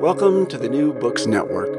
[0.00, 1.74] Welcome to the New Books Network.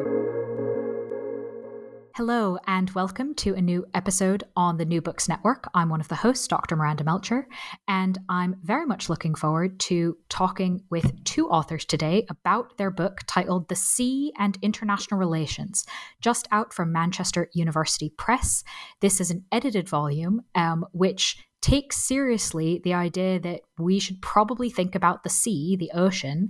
[2.18, 5.70] Hello, and welcome to a new episode on the New Books Network.
[5.74, 6.76] I'm one of the hosts, Dr.
[6.76, 7.48] Miranda Melcher,
[7.88, 13.22] and I'm very much looking forward to talking with two authors today about their book
[13.26, 15.86] titled The Sea and International Relations,
[16.20, 18.66] just out from Manchester University Press.
[19.00, 24.70] This is an edited volume um, which takes seriously the idea that we should probably
[24.70, 26.50] think about the sea, the ocean,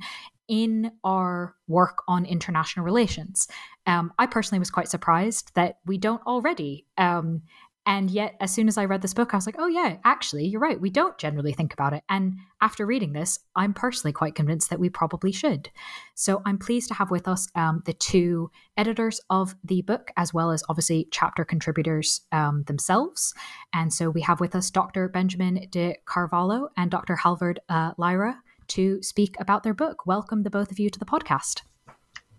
[0.49, 3.47] in our work on international relations.
[3.85, 6.85] Um, I personally was quite surprised that we don't already.
[6.97, 7.43] Um,
[7.85, 10.45] and yet, as soon as I read this book, I was like, oh, yeah, actually,
[10.45, 10.79] you're right.
[10.79, 12.03] We don't generally think about it.
[12.07, 15.71] And after reading this, I'm personally quite convinced that we probably should.
[16.13, 20.33] So I'm pleased to have with us um, the two editors of the book, as
[20.33, 23.33] well as obviously chapter contributors um, themselves.
[23.73, 25.07] And so we have with us Dr.
[25.07, 27.15] Benjamin de Carvalho and Dr.
[27.15, 28.35] Halvard uh, Leira
[28.69, 30.05] to speak about their book.
[30.05, 31.61] Welcome the both of you to the podcast.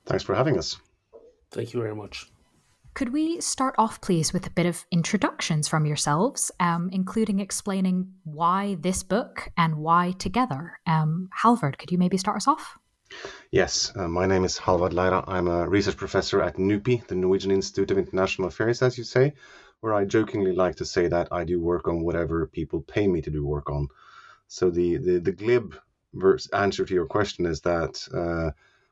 [0.06, 0.76] Thanks for having us.
[1.50, 2.30] Thank you very much.
[2.94, 8.12] Could we start off, please, with a bit of introductions from yourselves, um, including explaining
[8.24, 10.78] why this book and why together?
[10.86, 12.78] Um, Halvard, could you maybe start us off?
[13.50, 15.24] Yes, uh, my name is Halvard Leira.
[15.26, 19.34] I'm a research professor at NUPI, the Norwegian Institute of International Affairs, as you say,
[19.80, 23.20] where I jokingly like to say that I do work on whatever people pay me
[23.22, 23.88] to do work on.
[24.46, 25.76] So the, the, the glib
[26.14, 28.50] verse answer to your question is that uh,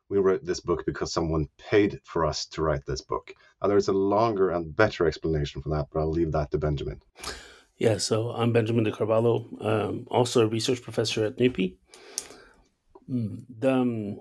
[0.08, 3.34] we wrote this book because someone paid for us to write this book.
[3.60, 7.02] Now, there's a longer and better explanation for that, but I'll leave that to Benjamin.
[7.76, 11.76] Yeah, so I'm Benjamin de Carvalho, um, also a research professor at NUPI.
[13.08, 14.18] The, um,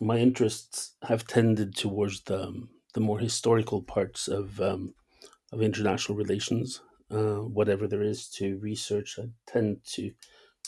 [0.00, 4.94] my interests have tended towards the, um, the more historical parts of, um,
[5.52, 6.82] of international relations.
[7.10, 10.12] Uh, whatever there is to research, I tend to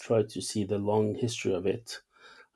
[0.01, 2.01] try to see the long history of it.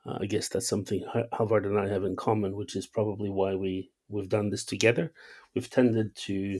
[0.05, 3.55] Uh, I guess that's something Halvard and I have in common, which is probably why
[3.55, 5.13] we we've done this together.
[5.53, 6.59] We've tended to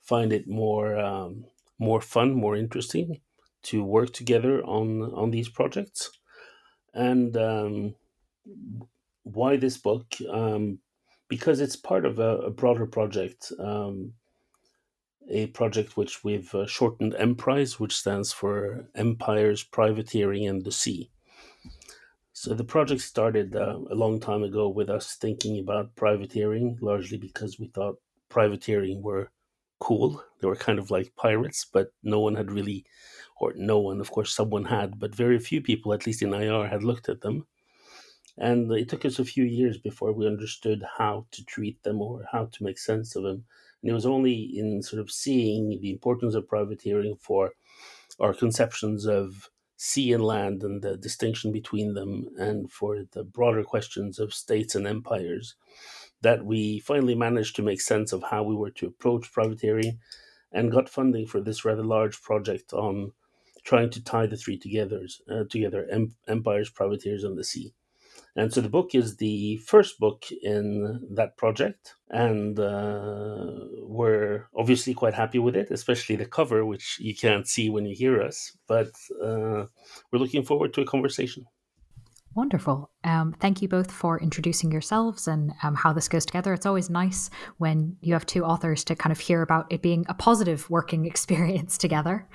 [0.00, 1.44] find it more um,
[1.78, 3.20] more fun, more interesting
[3.64, 6.10] to work together on on these projects.
[6.94, 7.94] And um,
[9.22, 10.14] why this book?
[10.28, 10.78] Um,
[11.28, 13.52] because it's part of a, a broader project.
[13.58, 14.12] Um,
[15.28, 21.10] a project which we've uh, shortened Emprise, which stands for Empires, Privateering, and the Sea.
[22.32, 27.18] So the project started uh, a long time ago with us thinking about privateering, largely
[27.18, 29.30] because we thought privateering were
[29.78, 30.22] cool.
[30.40, 32.84] They were kind of like pirates, but no one had really,
[33.38, 36.66] or no one, of course, someone had, but very few people, at least in IR,
[36.66, 37.46] had looked at them.
[38.38, 42.24] And it took us a few years before we understood how to treat them or
[42.32, 43.44] how to make sense of them
[43.82, 47.52] and it was only in sort of seeing the importance of privateering for
[48.20, 53.64] our conceptions of sea and land and the distinction between them, and for the broader
[53.64, 55.56] questions of states and empires,
[56.20, 59.98] that we finally managed to make sense of how we were to approach privateering
[60.52, 63.12] and got funding for this rather large project on
[63.64, 65.88] trying to tie the three together, uh, together
[66.28, 67.72] empires, privateers, and the sea.
[68.34, 71.96] And so the book is the first book in that project.
[72.08, 73.50] And uh,
[73.82, 77.94] we're obviously quite happy with it, especially the cover, which you can't see when you
[77.94, 78.56] hear us.
[78.66, 78.92] But
[79.22, 79.66] uh,
[80.10, 81.44] we're looking forward to a conversation.
[82.34, 82.90] Wonderful.
[83.04, 86.54] Um, thank you both for introducing yourselves and um, how this goes together.
[86.54, 90.06] It's always nice when you have two authors to kind of hear about it being
[90.08, 92.26] a positive working experience together.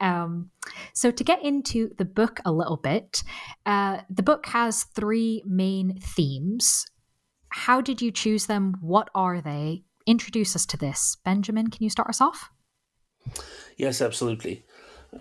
[0.00, 0.50] Um,
[0.94, 3.22] so, to get into the book a little bit,
[3.64, 6.86] uh, the book has three main themes.
[7.50, 8.74] How did you choose them?
[8.80, 9.84] What are they?
[10.06, 11.16] Introduce us to this.
[11.24, 12.50] Benjamin, can you start us off?
[13.76, 14.64] Yes, absolutely.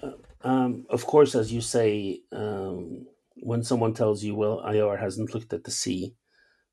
[0.02, 0.12] Uh,
[0.44, 5.54] um, of course, as you say, um, when someone tells you, well, IR hasn't looked
[5.54, 6.16] at the sea,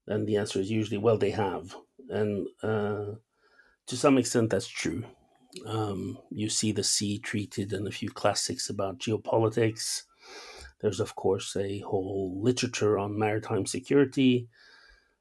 [0.06, 1.74] then the answer is usually, well, they have.
[2.08, 3.14] And uh,
[3.86, 5.04] to some extent, that's true.
[5.66, 10.02] Um, you see the sea treated in a few classics about geopolitics.
[10.80, 14.48] There's, of course, a whole literature on maritime security.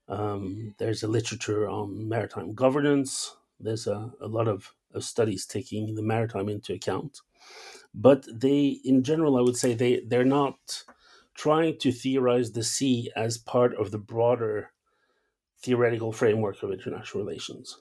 [0.08, 3.36] Um, there's a literature on maritime governance.
[3.60, 7.22] There's a, a lot of, of studies taking the maritime into account.
[7.94, 10.84] But they, in general, I would say they, they're not
[11.36, 14.72] trying to theorize the sea as part of the broader
[15.62, 17.78] theoretical framework of international relations.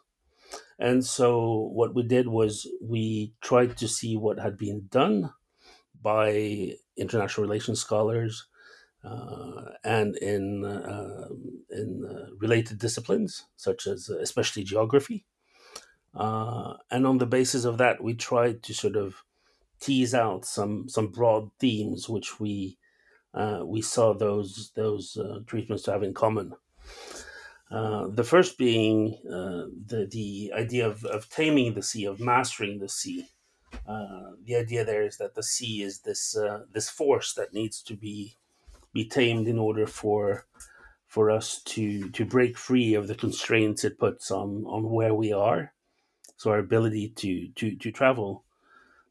[0.79, 5.33] And so what we did was we tried to see what had been done
[6.01, 8.47] by international relations scholars
[9.05, 11.29] uh, and in uh,
[11.71, 15.25] in uh, related disciplines such as uh, especially geography.
[16.15, 19.23] Uh, and on the basis of that, we tried to sort of
[19.81, 22.77] tease out some some broad themes which we
[23.35, 26.55] uh, we saw those those uh, treatments to have in common.
[27.71, 32.81] Uh, the first being uh, the the idea of, of taming the sea, of mastering
[32.81, 33.29] the sea.
[33.87, 37.81] Uh, the idea there is that the sea is this uh, this force that needs
[37.83, 38.37] to be
[38.93, 40.47] be tamed in order for
[41.07, 45.33] for us to to break free of the constraints it puts on on where we
[45.33, 45.73] are.
[46.37, 48.45] So our ability to to to travel.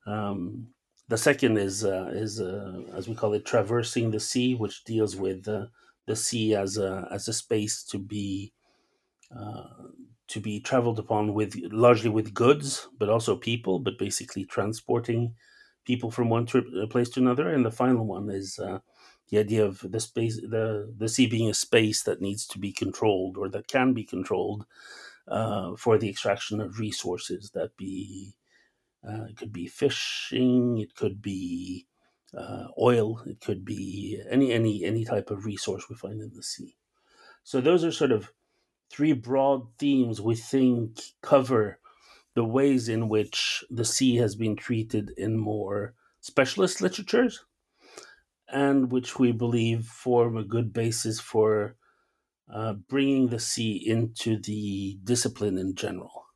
[0.06, 0.68] Um,
[1.10, 5.16] the second is uh, is uh, as we call it traversing the sea, which deals
[5.16, 5.66] with uh,
[6.06, 8.54] the sea as a as a space to be
[9.36, 9.64] uh,
[10.28, 15.36] to be traveled upon with largely with goods, but also people, but basically transporting
[15.86, 17.50] people from one trip, uh, place to another.
[17.50, 18.80] And the final one is uh,
[19.30, 22.72] the idea of the space the the sea being a space that needs to be
[22.72, 24.66] controlled or that can be controlled
[25.78, 28.36] for the extraction of resources that be
[29.08, 30.78] uh, it could be fishing.
[30.78, 31.88] It could be
[32.38, 33.22] uh, oil.
[33.26, 36.78] It could be any any any type of resource we find in the sea.
[37.44, 38.32] So those are sort of
[38.92, 41.80] three broad themes we think cover
[42.36, 47.46] the ways in which the sea has been treated in more specialist literatures,
[48.48, 51.76] and which we believe form a good basis for
[52.54, 56.29] uh, bringing the sea into the discipline in general.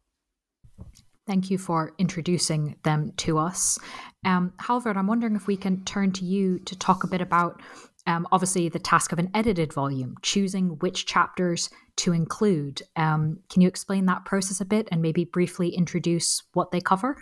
[1.33, 3.79] Thank you for introducing them to us.
[4.23, 7.59] Um, Halvard, I'm wondering if we can turn to you to talk a bit about
[8.05, 12.83] um, obviously the task of an edited volume, choosing which chapters to include.
[12.95, 17.17] Um, can you explain that process a bit and maybe briefly introduce what they cover?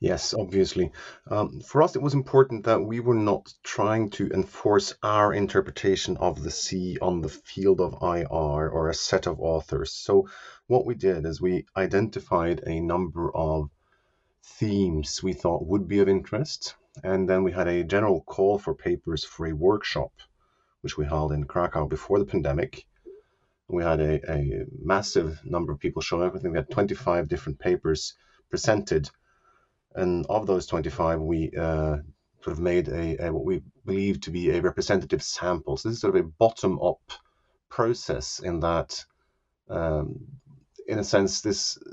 [0.00, 0.90] Yes, obviously.
[1.30, 6.16] Um, for us, it was important that we were not trying to enforce our interpretation
[6.16, 9.92] of the sea on the field of IR or a set of authors.
[9.92, 10.28] So,
[10.66, 13.70] what we did is we identified a number of
[14.58, 18.74] themes we thought would be of interest, and then we had a general call for
[18.74, 20.12] papers for a workshop,
[20.82, 22.84] which we held in Krakow before the pandemic.
[23.68, 26.34] We had a, a massive number of people showing up.
[26.34, 28.14] I think we had 25 different papers
[28.50, 29.10] presented
[29.94, 31.98] and of those 25, we uh,
[32.42, 35.76] sort of made a, a, what we believe to be a representative sample.
[35.76, 37.00] So this is sort of a bottom-up
[37.68, 39.04] process in that,
[39.68, 40.20] um,
[40.86, 41.90] in a sense, this uh,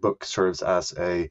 [0.00, 1.30] book serves as a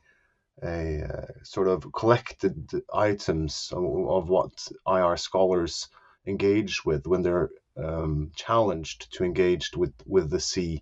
[0.64, 5.88] a uh, sort of collected items of, of, what IR scholars
[6.26, 10.82] engage with when they're um, challenged to engage with with the sea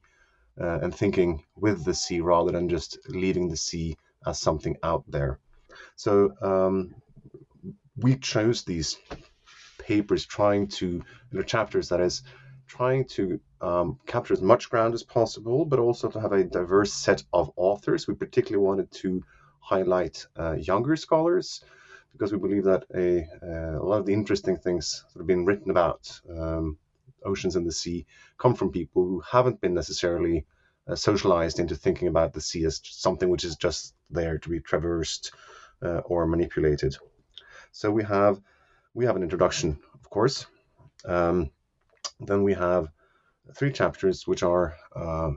[0.62, 5.04] uh, and thinking with the sea rather than just leaving the sea as something out
[5.08, 5.40] there.
[5.96, 6.96] So um,
[7.98, 8.98] we chose these
[9.78, 12.24] papers trying to, the chapters that is,
[12.68, 16.92] trying to um, capture as much ground as possible, but also to have a diverse
[16.94, 18.08] set of authors.
[18.08, 19.24] We particularly wanted to
[19.60, 21.64] highlight uh, younger scholars
[22.12, 25.46] because we believe that a, uh, a lot of the interesting things that have been
[25.46, 26.78] written about um,
[27.26, 28.06] oceans and the sea
[28.38, 30.46] come from people who haven't been necessarily
[30.88, 34.60] uh, socialized into thinking about the sea as something which is just there to be
[34.60, 35.32] traversed
[35.84, 36.98] uh, or manipulated.
[37.72, 38.42] So we have
[38.94, 40.46] we have an introduction, of course.
[41.06, 41.52] Um,
[42.20, 42.88] then we have
[43.54, 45.32] three chapters which are uh,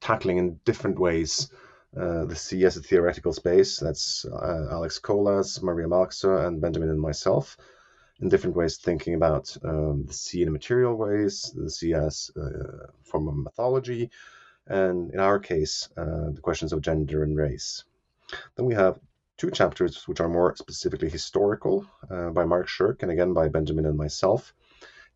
[0.00, 1.50] tackling in different ways
[1.96, 3.78] uh, the sea as a theoretical space.
[3.78, 7.56] That's uh, Alex Colas, Maria Mälksoo, and Benjamin and myself.
[8.20, 12.40] in different ways thinking about um, the sea in material ways, the sea as a
[12.40, 14.10] uh, form of mythology,
[14.70, 17.84] and in our case, uh, the questions of gender and race.
[18.56, 18.98] Then we have
[19.36, 23.86] two chapters which are more specifically historical uh, by Mark Shirk and again by Benjamin
[23.86, 24.54] and myself,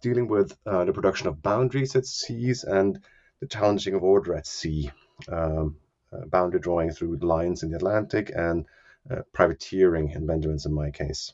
[0.00, 3.00] dealing with uh, the production of boundaries at seas and
[3.40, 4.90] the challenging of order at sea,
[5.30, 5.76] um,
[6.12, 8.66] uh, boundary drawing through lines in the Atlantic and
[9.11, 11.32] uh, privateering in Benjamin's and my case.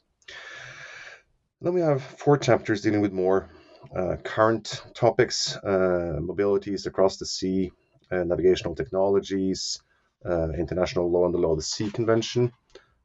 [1.63, 3.49] Then we have four chapters dealing with more
[3.95, 7.71] uh, current topics, uh, mobilities across the sea,
[8.11, 9.81] navigational technologies,
[10.25, 12.53] uh, international law and the law of the sea convention,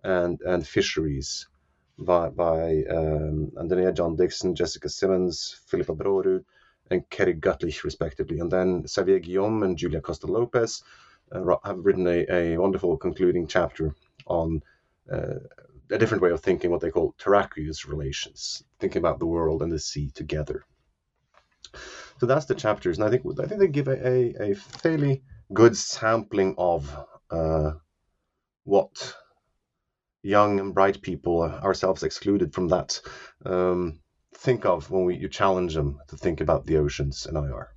[0.03, 1.47] and and fisheries
[1.97, 6.43] by by um, Andrea John Dixon, Jessica Simmons, Philippa Brårud,
[6.91, 8.39] and Kerry Gutlich, respectively.
[8.39, 10.83] And then Xavier Guillaume and Julia Costa Lopez
[11.31, 13.95] uh, have written a, a wonderful concluding chapter
[14.27, 14.61] on
[15.11, 15.39] uh,
[15.91, 19.71] a different way of thinking, what they call terraqueous relations, thinking about the world and
[19.71, 20.65] the sea together.
[22.19, 25.23] So that's the chapters, and I think I think they give a, a, a fairly
[25.53, 26.89] good sampling of
[27.29, 27.71] uh,
[28.63, 29.15] what
[30.23, 32.99] young and bright people, uh, ourselves excluded from that,
[33.45, 33.99] um,
[34.35, 37.69] think of when we you challenge them to think about the oceans in IR.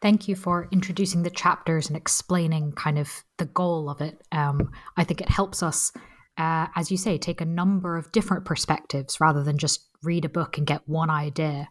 [0.00, 4.20] Thank you for introducing the chapters and explaining kind of the goal of it.
[4.32, 5.92] Um, I think it helps us
[6.38, 10.30] uh, as you say, take a number of different perspectives rather than just read a
[10.30, 11.68] book and get one idea.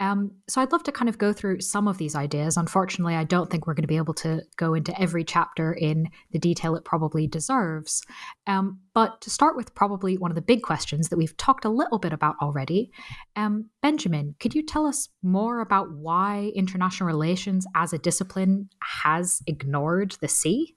[0.00, 2.56] Um, so I'd love to kind of go through some of these ideas.
[2.56, 6.08] Unfortunately, I don't think we're going to be able to go into every chapter in
[6.32, 8.02] the detail it probably deserves.
[8.46, 11.70] Um, but to start with, probably one of the big questions that we've talked a
[11.70, 12.90] little bit about already.
[13.36, 19.42] Um, Benjamin, could you tell us more about why international relations as a discipline has
[19.46, 20.74] ignored the sea?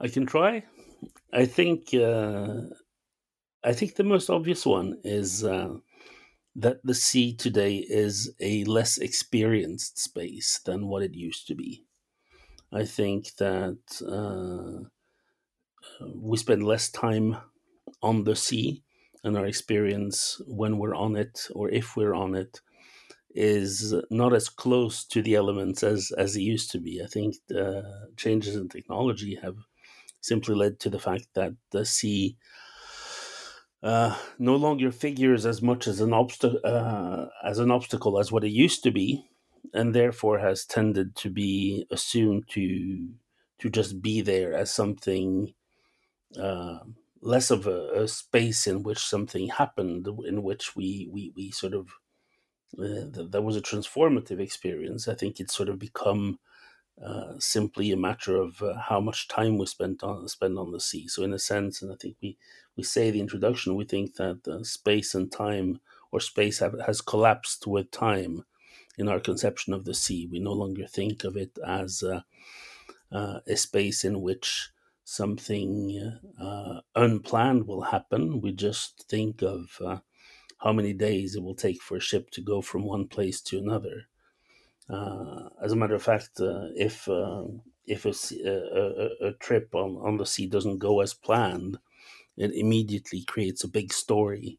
[0.00, 0.64] I can try.
[1.32, 2.62] I think uh,
[3.64, 5.74] I think the most obvious one is uh,
[6.56, 11.84] that the sea today is a less experienced space than what it used to be.
[12.72, 14.88] I think that uh,
[16.14, 17.36] we spend less time
[18.02, 18.82] on the sea,
[19.24, 22.60] and our experience when we're on it or if we're on it
[23.34, 27.02] is not as close to the elements as as it used to be.
[27.02, 29.58] I think the changes in technology have
[30.20, 32.36] simply led to the fact that the sea
[33.84, 38.42] uh, no longer figures as much as an obstacle uh, as an obstacle as what
[38.42, 39.28] it used to be,
[39.74, 43.10] and therefore has tended to be assumed to
[43.58, 45.52] to just be there as something
[46.40, 46.78] uh,
[47.20, 51.74] less of a, a, space in which something happened, in which we we we sort
[51.74, 51.88] of
[52.78, 55.08] uh, that was a transformative experience.
[55.08, 56.38] I think it's sort of become
[57.04, 60.80] uh, simply a matter of uh, how much time we spent on spend on the
[60.80, 61.06] sea.
[61.06, 62.38] So, in a sense, and I think we
[62.76, 67.00] we say the introduction, we think that uh, space and time, or space have, has
[67.00, 68.44] collapsed with time
[68.98, 70.28] in our conception of the sea.
[70.30, 72.20] We no longer think of it as uh,
[73.46, 74.70] a space in which
[75.04, 78.40] something uh, unplanned will happen.
[78.40, 79.80] We just think of
[80.64, 83.58] how many days it will take for a ship to go from one place to
[83.58, 84.08] another.
[84.88, 87.44] Uh, as a matter of fact, uh, if uh,
[87.86, 88.14] if a,
[88.48, 91.78] a, a, trip on, on the sea doesn't go as planned,
[92.36, 94.58] it immediately creates a big story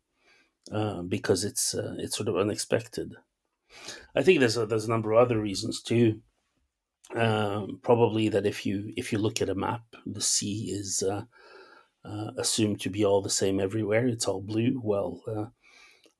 [0.71, 3.15] uh, because it's uh, it's sort of unexpected.
[4.15, 6.21] I think there's a, there's a number of other reasons too.
[7.15, 11.23] Um, probably that if you if you look at a map, the sea is uh,
[12.37, 14.07] assumed to be all the same everywhere.
[14.07, 14.81] It's all blue.
[14.83, 15.51] Well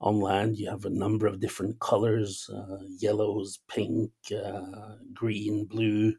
[0.00, 6.14] on land you have a number of different colors uh, yellows pink uh, green blue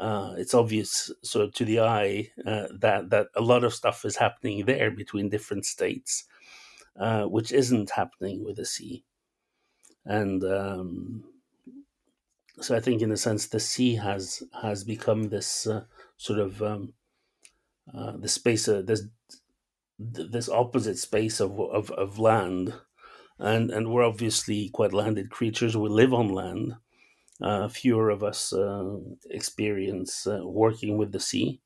[0.00, 4.16] uh, it's obvious so to the eye uh, that that a lot of stuff is
[4.16, 6.24] happening there between different states
[6.98, 9.04] uh, which isn't happening with the sea
[10.06, 11.24] and um,
[12.60, 15.84] so I think in a sense the sea has has become this uh,
[16.18, 16.94] sort of um,
[18.18, 19.04] the space this
[19.98, 22.74] this opposite space of of, of land
[23.38, 25.76] and and we're obviously quite landed creatures.
[25.76, 26.76] We live on land.
[27.42, 28.96] Uh, fewer of us uh,
[29.30, 31.60] experience uh, working with the sea,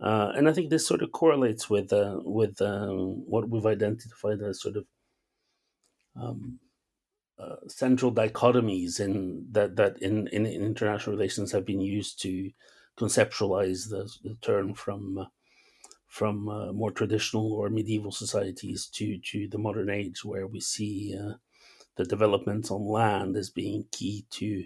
[0.00, 4.40] uh, and I think this sort of correlates with uh, with um, what we've identified
[4.42, 4.84] as sort of
[6.14, 6.60] um,
[7.38, 12.50] uh, central dichotomies in that that in, in, in, international relations have been used to
[12.98, 15.26] conceptualize the, the term from
[16.06, 21.16] from uh, more traditional or medieval societies to to the modern age, where we see
[21.18, 21.34] uh,
[21.96, 24.64] the developments on land as being key to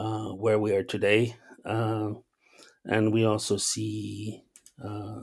[0.00, 2.12] uh, where we are today, uh,
[2.84, 4.42] and we also see
[4.84, 5.22] uh,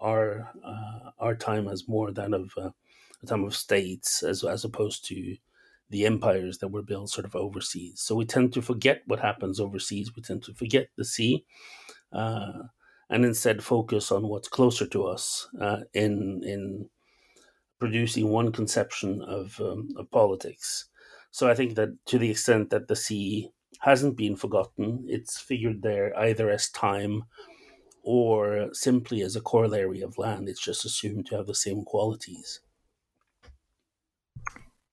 [0.00, 2.74] our uh, our time as more that of a
[3.26, 5.36] time of states as as opposed to
[5.90, 8.00] the empires that were built sort of overseas.
[8.00, 10.14] So we tend to forget what happens overseas.
[10.16, 11.44] We tend to forget the sea,
[12.12, 12.64] uh,
[13.10, 16.90] and instead focus on what's closer to us uh, in in
[17.78, 20.88] producing one conception of um, of politics.
[21.30, 25.82] So I think that to the extent that the sea hasn't been forgotten, it's figured
[25.82, 27.24] there either as time
[28.02, 30.48] or simply as a corollary of land.
[30.48, 32.60] It's just assumed to have the same qualities.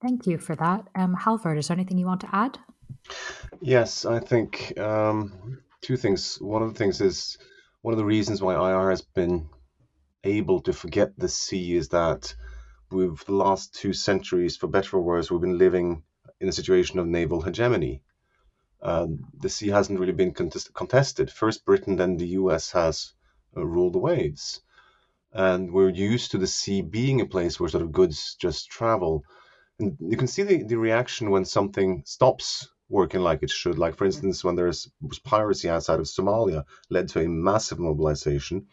[0.02, 0.88] Thank you for that.
[0.96, 2.58] Um, Halvard, is there anything you want to add?
[3.62, 6.38] Yes, I think um, two things.
[6.42, 7.38] One of the things is
[7.82, 9.48] one of the reasons why IR has been
[10.24, 12.36] able to forget the sea is that
[12.92, 16.04] we've the last two centuries, for better or worse, we've been living
[16.40, 18.02] in a situation of naval hegemony.
[18.84, 19.08] Uh,
[19.40, 21.32] the sea hasn't really been contest- contested.
[21.32, 23.14] First, Britain, then the US has
[23.56, 24.60] uh, ruled the waves.
[25.32, 29.24] And we're used to the sea being a place where sort of goods just travel.
[29.80, 33.80] And you can see the, the reaction when something stops working like it should.
[33.80, 38.68] Like, for instance, when there's was piracy outside of Somalia, led to a massive mobilization.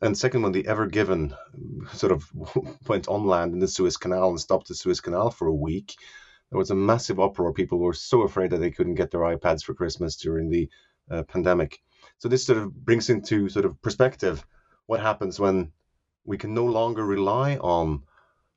[0.00, 1.34] And second, when the Ever Given
[1.92, 2.24] sort of
[2.86, 5.96] went on land in the Suez Canal and stopped the Suez Canal for a week,
[6.50, 7.52] there was a massive uproar.
[7.52, 10.68] People were so afraid that they couldn't get their iPads for Christmas during the
[11.10, 11.80] uh, pandemic.
[12.18, 14.44] So this sort of brings into sort of perspective
[14.86, 15.72] what happens when
[16.24, 18.02] we can no longer rely on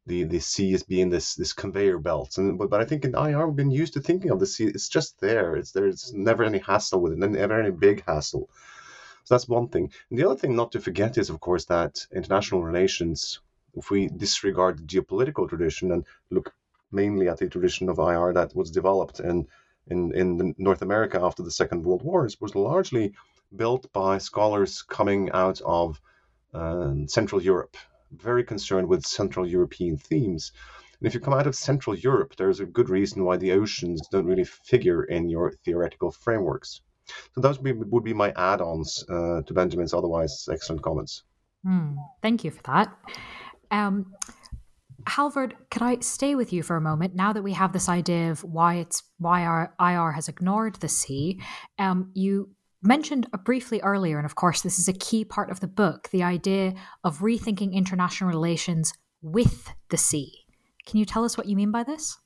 [0.05, 2.37] the the sea as being this this conveyor belt.
[2.37, 4.65] And but, but I think in IR we've been used to thinking of the sea.
[4.65, 5.55] It's just there.
[5.55, 8.49] It's there's never any hassle with it, never any big hassle.
[9.23, 9.91] So that's one thing.
[10.09, 13.39] And the other thing not to forget is, of course, that international relations,
[13.75, 16.53] if we disregard the geopolitical tradition and look
[16.93, 19.47] mainly at the tradition of IR that was developed in,
[19.87, 23.13] in, in North America after the Second World War, was largely
[23.55, 25.99] built by scholars coming out of
[26.53, 27.75] uh, Central Europe,
[28.11, 30.51] very concerned with Central European themes.
[30.99, 34.07] And if you come out of Central Europe, there's a good reason why the oceans
[34.07, 36.81] don't really figure in your theoretical frameworks.
[37.35, 41.23] So those would be, would be my add-ons uh, to Benjamin's otherwise excellent comments.
[41.65, 42.97] Mm, thank you for that.
[43.71, 44.13] Um,
[45.07, 48.31] Halvard, can I stay with you for a moment now that we have this idea
[48.31, 51.39] of why it's why our IR has ignored the sea?
[51.77, 52.49] Um, you
[52.81, 56.23] mentioned briefly earlier, and of course, this is a key part of the book, the
[56.23, 60.31] idea of rethinking international relations with the sea.
[60.85, 62.17] Can you tell us what you mean by this?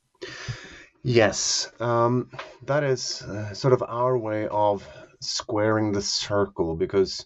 [1.03, 2.31] Yes, um,
[2.65, 4.87] that is uh, sort of our way of
[5.21, 7.25] squaring the circle because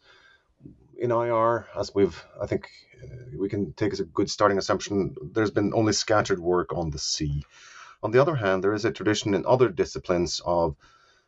[0.98, 2.91] in IR, as we've, I think uh,
[3.38, 7.00] we can take as a good starting assumption, there's been only scattered work on the
[7.00, 7.44] sea.
[8.04, 10.76] On the other hand, there is a tradition in other disciplines of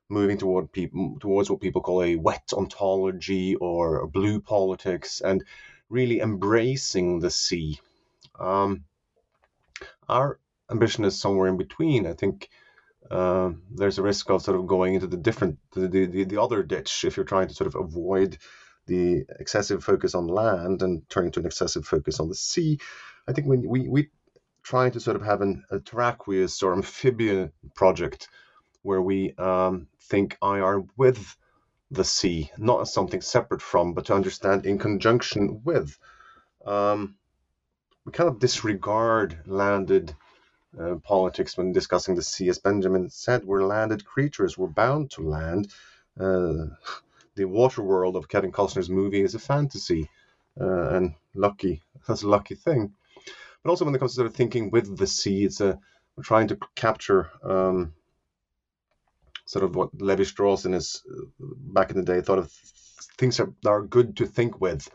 [0.09, 5.43] moving toward people towards what people call a wet ontology or blue politics and
[5.89, 7.79] really embracing the sea.
[8.39, 8.83] Um,
[10.09, 12.05] our ambition is somewhere in between.
[12.07, 12.49] I think
[13.09, 16.63] uh, there's a risk of sort of going into the different, the, the, the other
[16.63, 18.37] ditch if you're trying to sort of avoid
[18.87, 22.79] the excessive focus on land and turning to an excessive focus on the sea.
[23.27, 24.09] I think when we, we
[24.63, 28.29] try to sort of have an, terraqueous or amphibian project
[28.81, 31.35] where we um, think IR with
[31.91, 35.97] the sea, not as something separate from, but to understand in conjunction with.
[36.65, 37.15] Um,
[38.05, 40.13] we kind of disregard landed
[40.79, 42.49] uh, politics when discussing the sea.
[42.49, 44.57] As Benjamin said, we're landed creatures.
[44.57, 45.71] We're bound to land.
[46.19, 46.65] Uh,
[47.35, 50.09] the water world of Kevin Costner's movie is a fantasy,
[50.59, 51.81] uh, and lucky.
[52.07, 52.93] That's a lucky thing.
[53.63, 55.79] But also, when it comes to sort of thinking with the sea, it's a
[56.15, 57.93] we're trying to capture um,
[59.45, 62.51] sort of what Levi Strauss in his uh, back in the day thought of
[63.17, 64.89] things that are good to think with.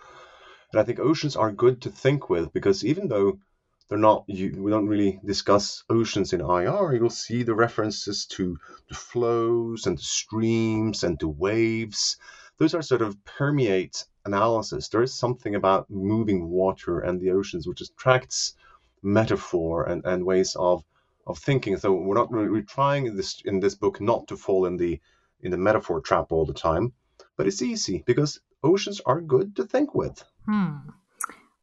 [0.73, 3.41] And I think oceans are good to think with because even though
[3.89, 6.95] they're not you, we don't really discuss oceans in IR.
[6.95, 12.19] You'll see the references to the flows and the streams and the waves.
[12.59, 14.89] Those are sort of permeate analysis.
[14.89, 18.55] There is something about moving water and the oceans which attracts
[19.03, 20.85] metaphor and, and ways of
[21.27, 21.77] of thinking.
[21.77, 24.77] So we're not really we're trying in this in this book not to fall in
[24.77, 25.01] the
[25.41, 26.93] in the metaphor trap all the time,
[27.37, 30.23] but it's easy because oceans are good to think with.
[30.47, 30.91] Hmm.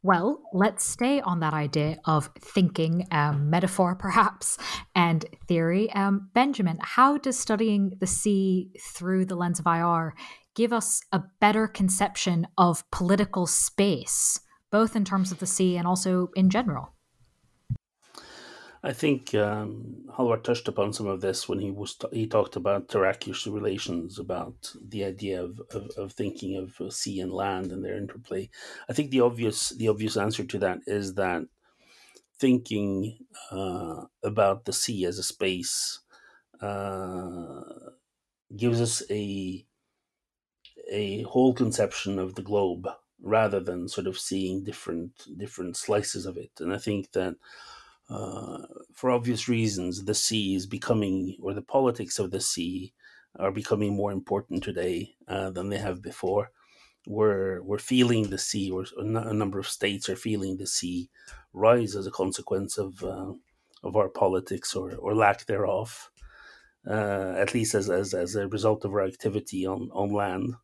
[0.05, 4.55] Well, let's stay on that idea of thinking, um, metaphor perhaps,
[4.93, 5.91] and theory.
[5.93, 10.13] Um, Benjamin, how does studying the sea through the lens of IR
[10.53, 14.39] give us a better conception of political space,
[14.71, 16.94] both in terms of the sea and also in general?
[18.85, 22.55] I think um, Halvard touched upon some of this when he was t- he talked
[22.55, 27.71] about terraqueous relations, about the idea of, of, of, thinking of uh, sea and land
[27.71, 28.47] and their interplay.
[28.87, 31.47] I think the obvious the obvious answer to that is that
[32.37, 33.17] thinking
[33.49, 36.01] uh, about the sea as a space
[36.61, 37.61] uh,
[38.55, 39.65] gives us a
[40.91, 42.87] a whole conception of the globe
[43.19, 46.51] rather than sort of seeing different different slices of it.
[46.59, 47.35] And I think that
[48.09, 48.59] uh,
[48.93, 52.93] for obvious reasons, the sea is becoming, or the politics of the sea
[53.37, 56.51] are becoming more important today uh, than they have before.
[57.07, 61.09] We're we're feeling the sea, or a number of states are feeling the sea
[61.53, 63.33] rise as a consequence of uh,
[63.83, 66.09] of our politics or or lack thereof.
[66.87, 70.55] Uh, at least as, as as a result of our activity on on land.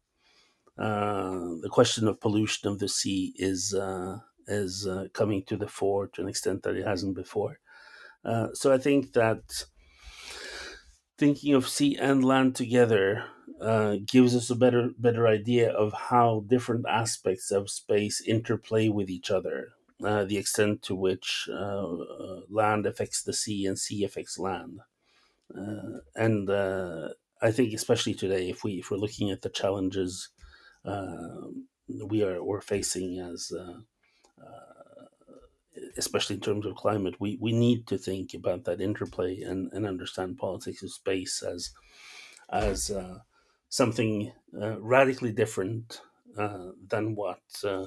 [0.77, 4.17] Uh, the question of pollution of the sea is uh,
[4.51, 7.59] is uh, coming to the fore to an extent that it hasn't before.
[8.23, 9.65] Uh, so I think that
[11.17, 13.25] thinking of sea and land together
[13.61, 19.09] uh, gives us a better better idea of how different aspects of space interplay with
[19.09, 19.69] each other.
[20.03, 24.79] Uh, the extent to which uh, uh, land affects the sea and sea affects land,
[26.15, 26.49] and
[27.43, 30.29] I think especially today, if we if we're looking at the challenges
[31.87, 33.51] we are we're facing as
[35.97, 39.85] especially in terms of climate, we, we need to think about that interplay and, and
[39.85, 41.71] understand politics of space as
[42.49, 43.19] as uh,
[43.69, 46.01] something uh, radically different
[46.37, 47.85] uh, than what uh,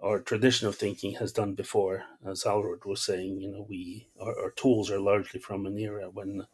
[0.00, 2.04] our tradition of thinking has done before.
[2.24, 6.10] As Halvard was saying, you know, we our, our tools are largely from an era
[6.10, 6.46] when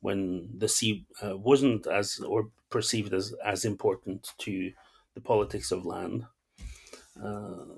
[0.00, 4.72] when the sea uh, wasn't as or perceived as as important to
[5.14, 6.26] the politics of land uh,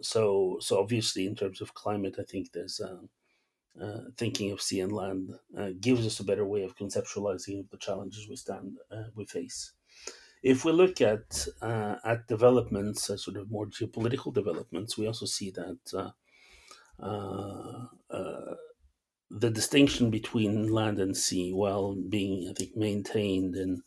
[0.00, 3.02] so, so obviously, in terms of climate, I think there's uh,
[3.80, 7.78] uh, thinking of sea and land uh, gives us a better way of conceptualizing the
[7.78, 9.72] challenges we stand uh, we face.
[10.42, 16.14] If we look at at developments, sort of more geopolitical developments, we also see that
[19.30, 23.82] the distinction between land and sea, while being, I think, maintained in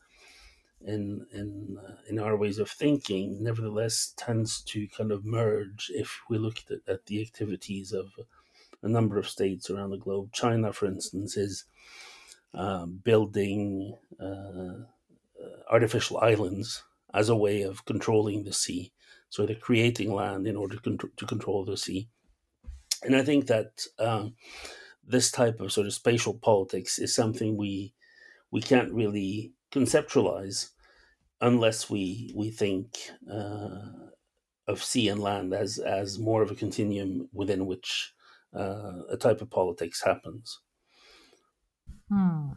[0.85, 6.21] in in uh, in our ways of thinking, nevertheless tends to kind of merge if
[6.29, 8.11] we look at, at the activities of
[8.81, 10.31] a number of states around the globe.
[10.33, 11.65] China, for instance, is
[12.53, 14.83] uh, building uh, uh,
[15.69, 18.91] artificial islands as a way of controlling the sea.
[19.29, 22.09] So they're creating land in order to, to control the sea.
[23.03, 24.35] And I think that um,
[25.05, 27.93] this type of sort of spatial politics is something we
[28.51, 30.69] we can't really conceptualize
[31.41, 32.97] unless we we think
[33.31, 33.79] uh,
[34.67, 38.13] of sea and land as as more of a continuum within which
[38.55, 40.59] uh, a type of politics happens.
[42.09, 42.51] Hmm.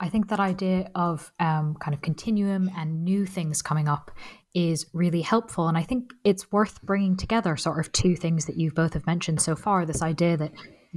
[0.00, 4.10] I think that idea of um, kind of continuum and new things coming up
[4.52, 5.68] is really helpful.
[5.68, 9.06] And I think it's worth bringing together sort of two things that you've both have
[9.06, 10.52] mentioned so far this idea that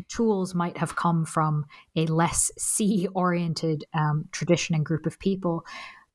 [0.09, 5.63] tools might have come from a less sea oriented um, tradition and group of people,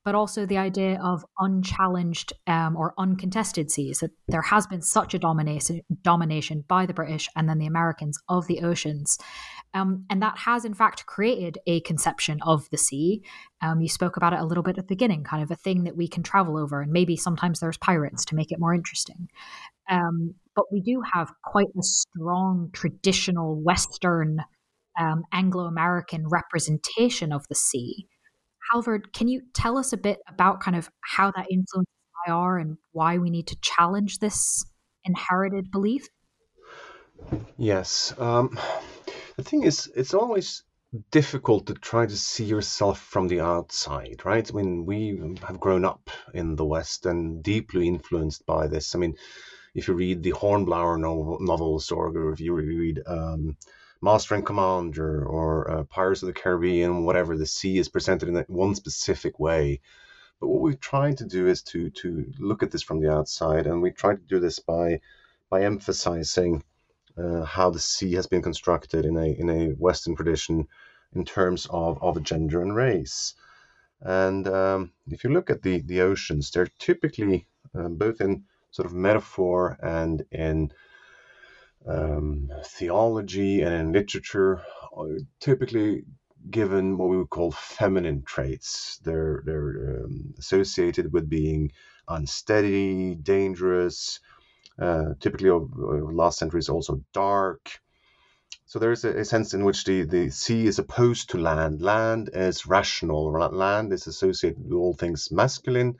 [0.04, 4.00] but also the idea of unchallenged um, or uncontested seas.
[4.00, 8.18] That there has been such a domination domination by the British and then the Americans
[8.28, 9.18] of the oceans,
[9.74, 13.22] um, and that has in fact created a conception of the sea.
[13.60, 15.84] Um, you spoke about it a little bit at the beginning, kind of a thing
[15.84, 19.28] that we can travel over, and maybe sometimes there's pirates to make it more interesting.
[19.90, 24.38] Um, but we do have quite a strong traditional Western
[24.98, 28.06] um, Anglo American representation of the sea.
[28.70, 31.86] Halvard, can you tell us a bit about kind of how that influences
[32.26, 34.64] IR and why we need to challenge this
[35.04, 36.06] inherited belief?
[37.56, 38.14] Yes.
[38.18, 38.58] Um,
[39.36, 40.64] the thing is, it's always
[41.10, 44.48] difficult to try to see yourself from the outside, right?
[44.48, 48.94] I mean, we have grown up in the West and deeply influenced by this.
[48.94, 49.16] I mean,
[49.74, 53.56] if you read the Hornblower novel, novels or if you read um,
[54.02, 58.44] Master and Commander or uh, Pirates of the Caribbean, whatever, the sea is presented in
[58.48, 59.80] one specific way.
[60.40, 63.68] But what we're trying to do is to to look at this from the outside,
[63.68, 65.00] and we try to do this by
[65.48, 66.64] by emphasizing
[67.16, 70.66] uh, how the sea has been constructed in a in a Western tradition
[71.14, 73.34] in terms of of gender and race.
[74.00, 78.86] And um, if you look at the the oceans, they're typically uh, both in sort
[78.86, 80.72] of metaphor and in
[81.86, 84.62] um, theology and in literature
[85.40, 86.04] typically
[86.50, 88.98] given what we would call feminine traits.
[89.04, 91.72] They're they're um, associated with being
[92.08, 94.20] unsteady, dangerous.
[94.80, 97.80] Uh, typically, over last centuries, also dark.
[98.64, 101.82] So there is a, a, sense in which the, the sea is opposed to land.
[101.82, 103.30] Land is rational.
[103.32, 105.96] Land is associated with all things masculine.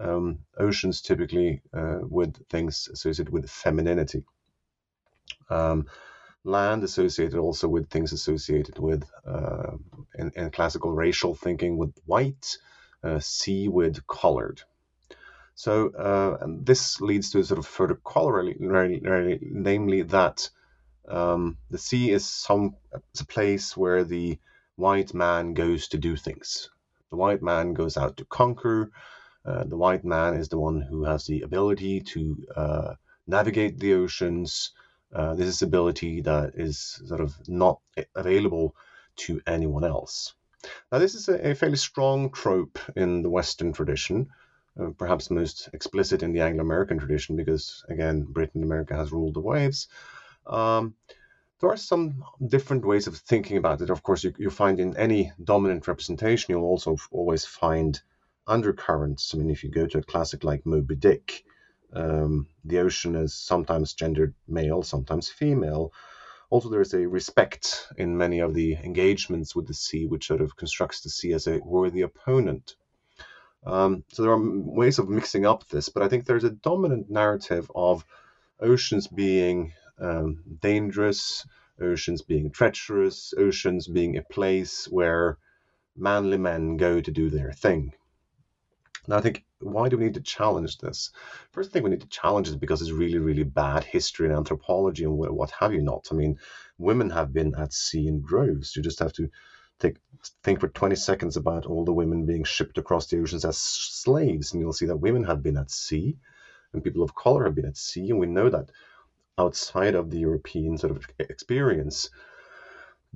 [0.00, 4.24] Um, oceans typically uh, with things associated with femininity.
[5.50, 5.86] Um,
[6.44, 9.72] land associated also with things associated with uh,
[10.18, 12.56] in, in, classical racial thinking with white,
[13.02, 14.62] uh, sea with colored.
[15.54, 18.56] So uh, this leads to a sort of further corollary,
[19.40, 20.48] namely that
[21.08, 22.76] um, the sea is some
[23.10, 24.38] it's a place where the
[24.76, 26.68] white man goes to do things.
[27.10, 28.90] The white man goes out to conquer.
[29.44, 32.94] Uh, the white man is the one who has the ability to uh,
[33.26, 34.72] navigate the oceans.
[35.16, 37.80] Uh, this is ability that is sort of not
[38.14, 38.76] available
[39.16, 40.34] to anyone else.
[40.92, 44.28] Now, this is a, a fairly strong trope in the Western tradition,
[44.78, 49.32] uh, perhaps most explicit in the Anglo American tradition, because again, Britain America has ruled
[49.32, 49.88] the waves.
[50.46, 50.94] Um,
[51.60, 53.88] there are some different ways of thinking about it.
[53.88, 57.98] Of course, you, you find in any dominant representation, you'll also always find
[58.46, 59.32] undercurrents.
[59.34, 61.44] I mean, if you go to a classic like Moby Dick,
[61.92, 65.92] um, the ocean is sometimes gendered male, sometimes female.
[66.50, 70.40] Also, there is a respect in many of the engagements with the sea, which sort
[70.40, 72.76] of constructs the sea as a worthy opponent.
[73.64, 77.10] Um, so there are ways of mixing up this, but I think there's a dominant
[77.10, 78.04] narrative of
[78.60, 81.44] oceans being um, dangerous,
[81.80, 85.38] oceans being treacherous, oceans being a place where
[85.96, 87.92] manly men go to do their thing.
[89.08, 91.10] Now, I think why do we need to challenge this?
[91.52, 95.04] First thing we need to challenge is because it's really, really bad history and anthropology
[95.04, 96.08] and what have you not.
[96.10, 96.38] I mean,
[96.78, 98.74] women have been at sea in droves.
[98.76, 99.30] You just have to
[100.42, 104.52] think for 20 seconds about all the women being shipped across the oceans as slaves,
[104.52, 106.16] and you'll see that women have been at sea
[106.72, 108.10] and people of color have been at sea.
[108.10, 108.70] And we know that
[109.38, 112.10] outside of the European sort of experience,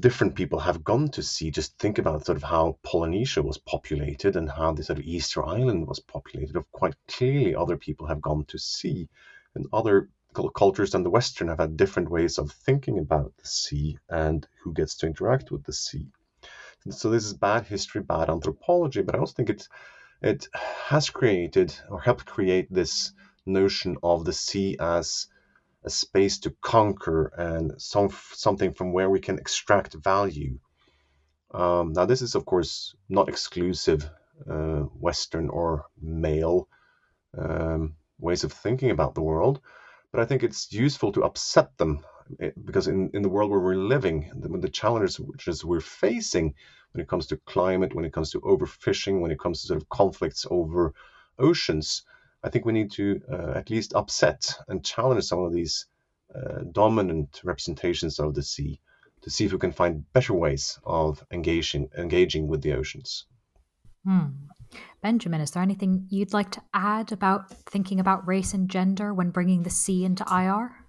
[0.00, 1.50] different people have gone to sea.
[1.50, 5.44] Just think about sort of how Polynesia was populated and how the sort of Easter
[5.44, 6.56] Island was populated.
[6.56, 9.08] Of quite clearly, other people have gone to sea,
[9.54, 10.08] and other
[10.54, 14.72] cultures than the Western have had different ways of thinking about the sea and who
[14.72, 16.06] gets to interact with the sea.
[16.88, 19.68] So this is bad history, bad anthropology, but I also think it's
[20.22, 23.12] it has created or helped create this
[23.46, 25.26] notion of the sea as
[25.84, 30.58] a space to conquer and some something from where we can extract value.
[31.52, 34.08] Um, now, this is of course not exclusive
[34.48, 36.68] uh, Western or male
[37.36, 39.60] um, ways of thinking about the world,
[40.12, 42.04] but I think it's useful to upset them
[42.40, 45.80] eh, because in, in the world where we're living, the, the challenges which is we're
[45.80, 46.54] facing
[46.92, 49.80] when it comes to climate, when it comes to overfishing, when it comes to sort
[49.80, 50.92] of conflicts over
[51.38, 52.02] oceans,
[52.42, 55.86] I think we need to uh, at least upset and challenge some of these
[56.34, 58.80] uh, dominant representations of the sea
[59.22, 63.26] to see if we can find better ways of engaging engaging with the oceans.
[64.04, 64.28] Hmm.
[65.02, 69.30] Benjamin, is there anything you'd like to add about thinking about race and gender when
[69.30, 70.86] bringing the sea into IR?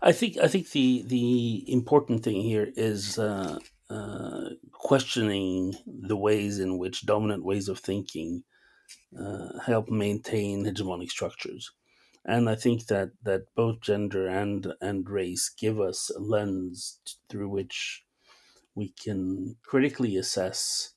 [0.00, 3.58] I think I think the the important thing here is uh,
[3.90, 8.44] uh, questioning the ways in which dominant ways of thinking
[9.18, 11.72] uh, help maintain hegemonic structures.
[12.24, 17.50] And I think that, that both gender and, and race give us a lens through
[17.50, 18.04] which
[18.74, 20.94] we can critically assess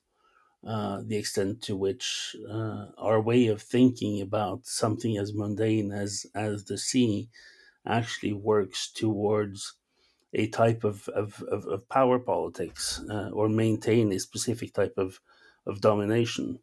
[0.66, 6.26] uh, the extent to which uh, our way of thinking about something as mundane as,
[6.34, 7.28] as the sea
[7.86, 9.74] actually works towards
[10.34, 15.20] a type of, of, of, of power politics uh, or maintain a specific type of,
[15.66, 16.60] of domination.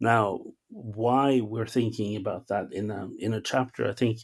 [0.00, 4.20] Now, why we're thinking about that in a in a chapter, I think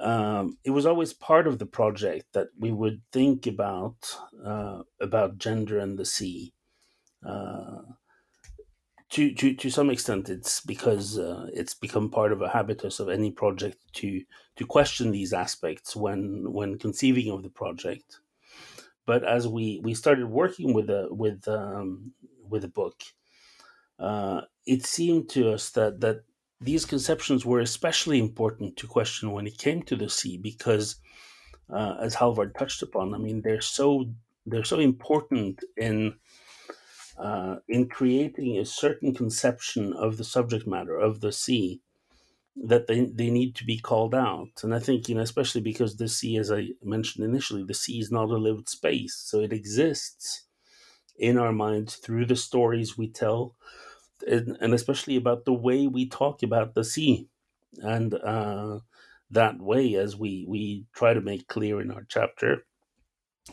[0.00, 5.38] um, it was always part of the project that we would think about uh, about
[5.38, 6.54] gender and the sea.
[7.24, 7.82] Uh,
[9.10, 13.08] to, to to some extent, it's because uh, it's become part of a habitus of
[13.10, 14.24] any project to
[14.56, 18.20] to question these aspects when when conceiving of the project.
[19.06, 22.14] But as we we started working with a with um,
[22.48, 23.02] with a book,
[24.02, 26.24] uh, it seemed to us that that
[26.60, 30.96] these conceptions were especially important to question when it came to the sea because,
[31.70, 34.06] uh, as Halvard touched upon, I mean they're so
[34.44, 36.14] they're so important in
[37.18, 41.80] uh, in creating a certain conception of the subject matter of the sea
[42.56, 44.50] that they, they need to be called out.
[44.62, 47.98] And I think, you know, especially because the sea, as I mentioned initially, the sea
[47.98, 49.14] is not a lived space.
[49.14, 50.44] So it exists
[51.16, 53.54] in our minds through the stories we tell,
[54.26, 57.28] and, and especially about the way we talk about the sea.
[57.82, 58.80] And uh,
[59.30, 62.64] that way, as we, we try to make clear in our chapter,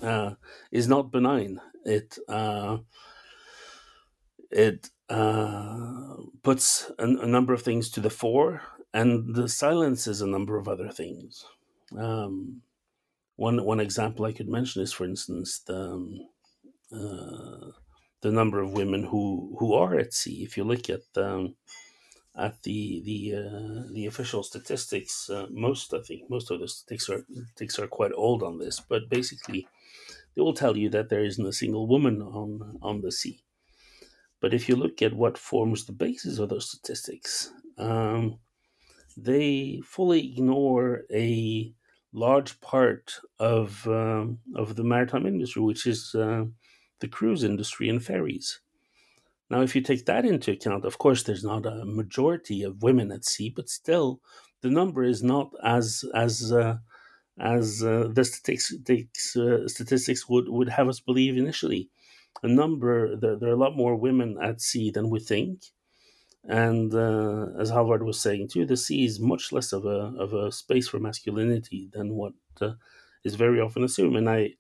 [0.02, 0.32] uh,
[0.72, 1.60] is not benign.
[1.86, 2.78] It uh,
[4.52, 8.62] it uh, puts a, a, number of things to the fore
[8.94, 11.46] and the silences a number of other things.
[11.98, 12.62] Um,
[13.36, 16.20] one one example I could mention is, for instance, the um,
[16.92, 17.72] uh,
[18.22, 20.44] the number of women who who are at sea.
[20.44, 21.56] If you look at um,
[22.36, 27.10] at the the uh, the official statistics, uh, most I think most of the statistics
[27.10, 29.68] are statistics are quite old on this, but basically
[30.36, 33.44] they will tell you that there isn't a single woman on on the sea.
[34.42, 38.40] But if you look at what forms the basis of those statistics, um,
[39.18, 41.74] they fully ignore a
[42.14, 46.46] large part of um, of the maritime industry, which is uh,
[47.00, 48.60] the cruise industry and ferries.
[49.50, 53.12] Now, if you take that into account, of course, there's not a majority of women
[53.12, 54.22] at sea, but still,
[54.62, 56.78] the number is not as as uh,
[57.40, 61.90] as uh, the statistics uh, statistics would would have us believe initially.
[62.44, 65.64] A number there, there are a lot more women at sea than we think,
[66.44, 70.34] and uh, as Halvard was saying too, the sea is much less of a of
[70.34, 72.74] a space for masculinity than what uh,
[73.24, 74.16] is very often assumed.
[74.16, 74.56] And I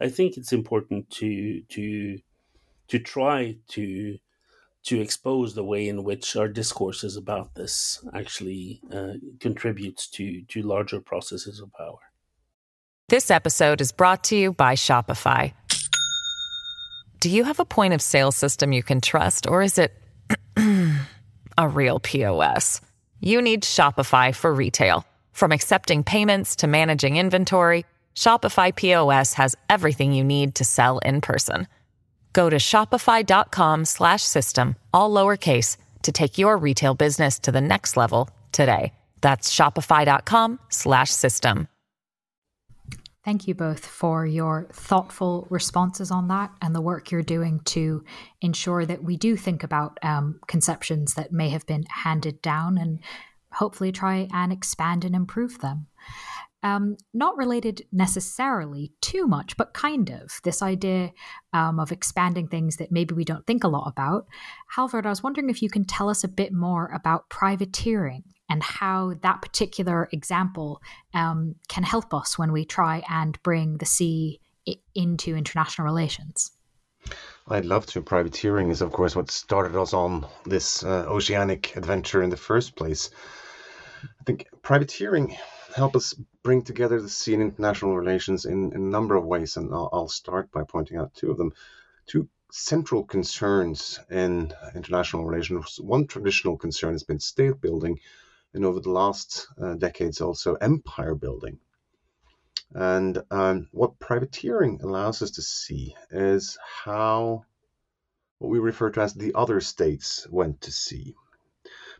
[0.00, 2.18] I think it's important to to
[2.88, 4.18] to try to
[4.84, 10.62] to expose the way in which our discourses about this actually uh, contributes to to
[10.62, 11.98] larger processes of power.
[13.08, 15.52] This episode is brought to you by Shopify.
[17.20, 19.92] Do you have a point of sale system you can trust, or is it
[21.58, 22.80] a real POS?
[23.20, 27.84] You need Shopify for retail, from accepting payments to managing inventory.
[28.18, 31.68] Shopify POS has everything you need to sell in person.
[32.32, 37.96] Go to shopify.com slash system, all lowercase, to take your retail business to the next
[37.96, 38.92] level today.
[39.20, 41.68] That's shopify.com slash system.
[43.24, 48.02] Thank you both for your thoughtful responses on that and the work you're doing to
[48.40, 52.98] ensure that we do think about um, conceptions that may have been handed down and
[53.52, 55.86] hopefully try and expand and improve them
[56.62, 61.12] um, not related necessarily too much, but kind of this idea
[61.52, 64.26] um, of expanding things that maybe we don't think a lot about.
[64.68, 68.62] Halvard, I was wondering if you can tell us a bit more about privateering and
[68.62, 70.80] how that particular example
[71.14, 74.40] um, can help us when we try and bring the sea
[74.94, 76.52] into international relations.
[77.48, 78.02] I'd love to.
[78.02, 82.76] Privateering is, of course, what started us on this uh, oceanic adventure in the first
[82.76, 83.10] place.
[84.02, 85.36] I think privateering
[85.78, 86.12] help us
[86.42, 89.88] bring together the sea and international relations in, in a number of ways, and I'll,
[89.92, 91.52] I'll, start by pointing out two of them.
[92.06, 95.78] Two central concerns in international relations.
[95.80, 98.00] One traditional concern has been state building,
[98.54, 101.58] and over the last uh, decades also empire building.
[102.74, 107.44] And um, what privateering allows us to see is how
[108.38, 111.14] what we refer to as the other states went to sea.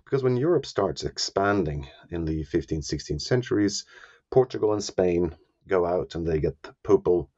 [0.09, 3.85] Because when Europe starts expanding in the 15th, 16th centuries,
[4.31, 7.29] Portugal and Spain go out and they get papal,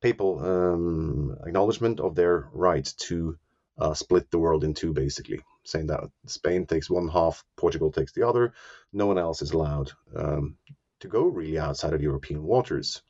[0.00, 3.38] papal um, acknowledgement of their right to
[3.78, 8.10] uh, split the world in two, basically, saying that Spain takes one half, Portugal takes
[8.10, 8.54] the other.
[8.92, 10.56] No one else is allowed um,
[10.98, 13.02] to go really outside of European waters.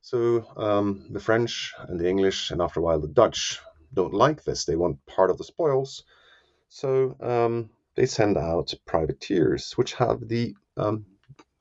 [0.00, 3.60] So um, the French and the English, and after a while the Dutch,
[3.92, 4.64] don't like this.
[4.64, 6.04] They want part of the spoils.
[6.70, 11.06] So um, they send out privateers, which have the um,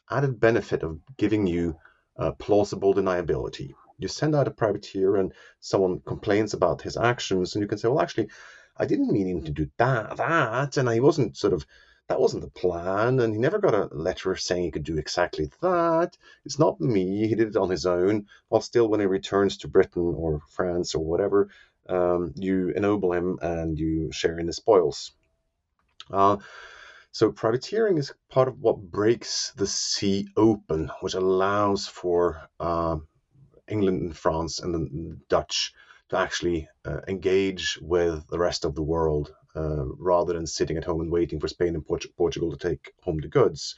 [0.10, 1.78] added benefit of giving you
[2.17, 3.74] uh, plausible deniability.
[4.00, 7.88] You send out a privateer and someone complains about his actions, and you can say,
[7.88, 8.30] well, actually,
[8.76, 11.65] I didn't mean him to do that, that, and I wasn't sort of,
[12.10, 15.52] that wasn't the plan, and he never got a letter saying he could do exactly
[15.62, 16.17] that.
[16.46, 19.67] It's not me, he did it on his own, while still when he returns to
[19.67, 21.50] Britain or France or whatever,
[21.88, 25.12] um, you ennoble him and you share in the spoils.
[26.12, 26.38] Uh,
[27.12, 32.98] so privateering is part of what breaks the sea open, which allows for uh,
[33.68, 35.74] England and France and the Dutch
[36.10, 40.84] to actually uh, engage with the rest of the world uh, rather than sitting at
[40.84, 43.76] home and waiting for Spain and Port- Portugal to take home the goods.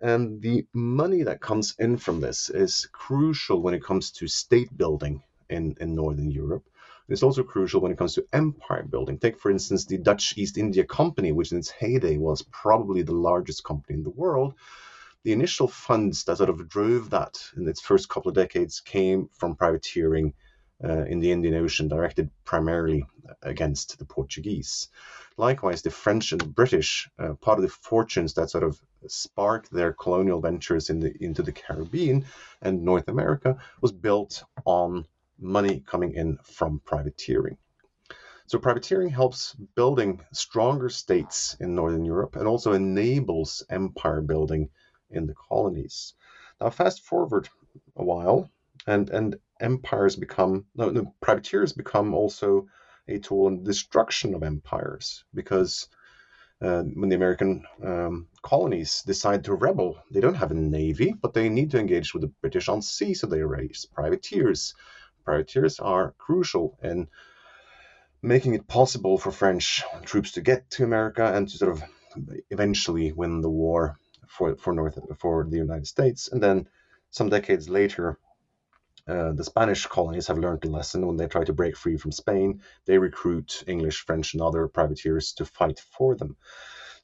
[0.00, 4.76] And the money that comes in from this is crucial when it comes to state
[4.76, 6.64] building in, in Northern Europe
[7.12, 9.18] it's also crucial when it comes to empire building.
[9.18, 13.12] Take, for instance, the Dutch East India Company, which in its heyday was probably the
[13.12, 14.54] largest company in the world.
[15.22, 19.28] The initial funds that sort of drove that in its first couple of decades came
[19.32, 20.32] from privateering
[20.82, 23.06] uh, in the Indian Ocean, directed primarily
[23.42, 24.88] against the Portuguese.
[25.36, 29.92] Likewise, the French and British, uh, part of the fortunes that sort of sparked their
[29.92, 32.24] colonial ventures in the, into the Caribbean
[32.62, 35.06] and North America, was built on
[35.38, 37.56] money coming in from privateering.
[38.46, 44.68] So privateering helps building stronger states in Northern Europe and also enables empire building
[45.10, 46.14] in the colonies.
[46.60, 47.48] Now, fast forward
[47.96, 48.50] a while,
[48.86, 52.66] and and empires become no, no privateers become also
[53.08, 55.88] a tool in destruction of empires because
[56.60, 61.34] uh, when the American um, colonies decide to rebel, they don't have a navy, but
[61.34, 64.74] they need to engage with the British on sea, so they raise privateers.
[65.24, 67.08] Privateers are crucial in
[68.22, 71.82] making it possible for French troops to get to America and to sort of
[72.50, 73.96] eventually win the war
[74.28, 76.28] for for North for the United States.
[76.30, 76.68] And then
[77.10, 78.18] some decades later,
[79.08, 82.12] uh, the Spanish colonies have learned the lesson when they try to break free from
[82.12, 82.62] Spain.
[82.86, 86.36] They recruit English, French, and other privateers to fight for them.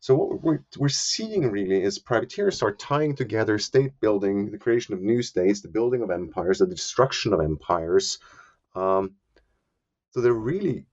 [0.01, 4.94] So what we're, we're seeing really is privateers are tying together state building, the creation
[4.94, 8.18] of new states, the building of empires, the destruction of empires.
[8.74, 9.16] Um,
[10.11, 10.86] so they're really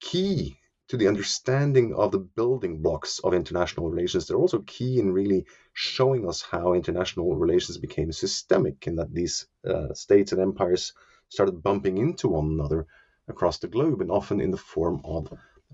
[0.00, 4.26] key to the understanding of the building blocks of international relations.
[4.26, 5.44] They're also key in really
[5.74, 10.94] showing us how international relations became systemic and that these uh, states and empires
[11.28, 12.86] started bumping into one another
[13.28, 15.30] across the globe and often in the form of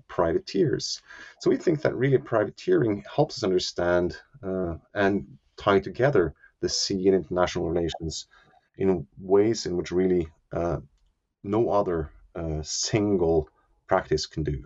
[0.07, 1.01] privateers.
[1.39, 5.25] So we think that really privateering helps us understand uh, and
[5.57, 8.27] tie together the sea and international relations
[8.77, 10.77] in ways in which really uh,
[11.43, 13.49] no other uh, single
[13.87, 14.65] practice can do.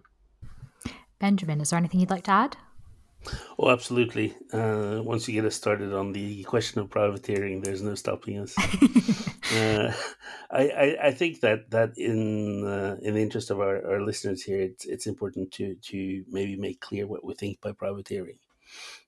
[1.19, 2.57] Benjamin, is there anything you'd like to add?
[3.57, 4.33] Oh, absolutely.
[4.53, 8.55] Uh, once you get us started on the question of privateering, there's no stopping us.
[9.51, 9.93] uh,
[10.51, 14.43] I, I, I, think that that in uh, in the interest of our, our listeners
[14.43, 18.39] here, it's it's important to to maybe make clear what we think by privateering,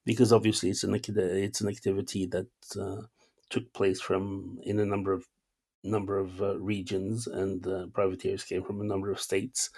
[0.05, 2.47] because obviously it's an it's an activity that
[2.79, 3.01] uh,
[3.49, 5.25] took place from in a number of
[5.83, 9.69] number of uh, regions, and uh, privateers came from a number of states,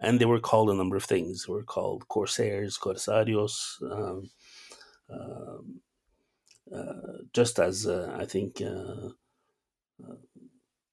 [0.00, 1.44] and they were called a number of things.
[1.44, 4.30] They were called corsairs, corsarios, um,
[5.10, 5.80] um
[6.74, 8.62] uh, just as uh, I think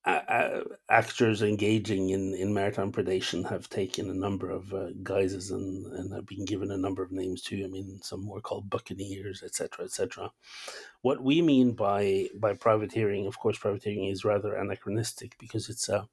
[0.07, 5.51] uh, uh, actors engaging in, in maritime predation have taken a number of uh, guises
[5.51, 7.61] and, and have been given a number of names too.
[7.65, 10.31] I mean, some were called buccaneers, etc., etc.
[11.01, 16.07] What we mean by by privateering, of course, privateering is rather anachronistic because it's a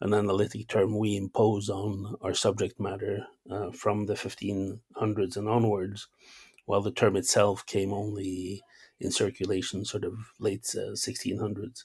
[0.00, 6.06] an analytic term we impose on our subject matter uh, from the 1500s and onwards,
[6.66, 8.62] while the term itself came only
[9.00, 11.84] in circulation sort of late uh, 1600s.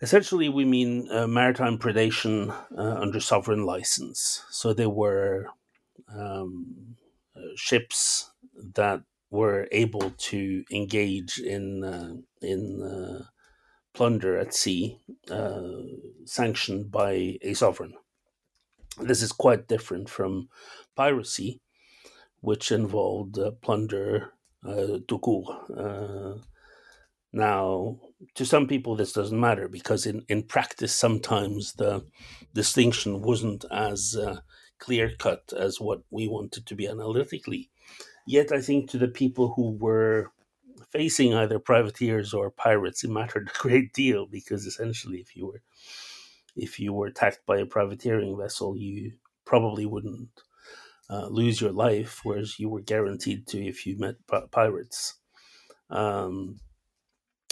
[0.00, 4.44] Essentially, we mean uh, maritime predation uh, under sovereign license.
[4.50, 5.46] So there were
[6.08, 6.96] um,
[7.36, 13.26] uh, ships that were able to engage in uh, in uh,
[13.94, 15.00] plunder at sea,
[15.30, 15.72] uh,
[16.24, 17.94] sanctioned by a sovereign.
[18.98, 20.48] This is quite different from
[20.96, 21.60] piracy,
[22.40, 24.32] which involved plunder
[25.08, 26.42] tout court.
[27.32, 27.98] Now,
[28.34, 32.04] to some people this doesn't matter because in, in practice sometimes the
[32.54, 34.40] distinction wasn't as uh,
[34.78, 37.70] clear cut as what we wanted to be analytically.
[38.26, 40.30] Yet i think to the people who were
[40.90, 45.62] facing either privateers or pirates it mattered a great deal because essentially if you were
[46.54, 49.12] if you were attacked by a privateering vessel you
[49.44, 50.28] probably wouldn't
[51.10, 54.16] uh, lose your life whereas you were guaranteed to if you met
[54.50, 55.14] pirates.
[55.90, 56.60] Um,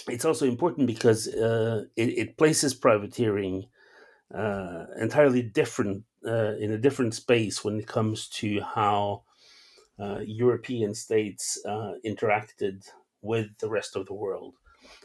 [0.09, 3.67] it's also important because uh, it, it, places privateering
[4.35, 9.23] uh, entirely different uh, in a different space when it comes to how
[9.99, 12.89] uh, European states uh, interacted
[13.23, 14.55] with the rest of the world.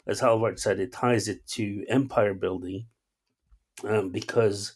[0.08, 2.86] As Halvard said, it ties it to empire building
[3.84, 4.74] um, because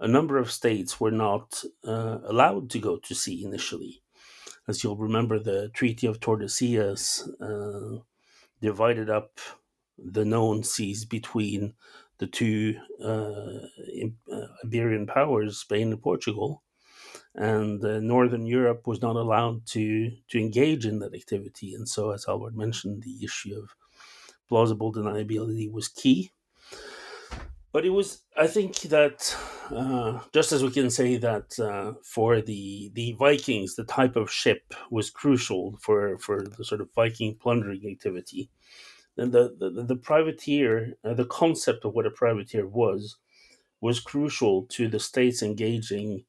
[0.00, 4.02] a number of states were not uh, allowed to go to sea initially.
[4.66, 7.28] As you'll remember, the Treaty of Tordesillas
[8.62, 9.40] divided up
[9.98, 11.74] the known seas between
[12.18, 13.66] the two uh,
[14.32, 16.62] uh, Iberian powers, Spain and Portugal.
[17.34, 21.74] And uh, Northern Europe was not allowed to, to engage in that activity.
[21.74, 23.74] And so, as Halvard mentioned, the issue of
[24.48, 26.30] plausible deniability was key.
[27.72, 29.34] But it was, I think that
[29.70, 34.30] uh, just as we can say that uh, for the the Vikings, the type of
[34.30, 38.50] ship was crucial for, for the sort of Viking plundering activity.
[39.16, 43.18] The, the, the privateer, uh, the concept of what a privateer was,
[43.80, 46.24] was crucial to the states engaging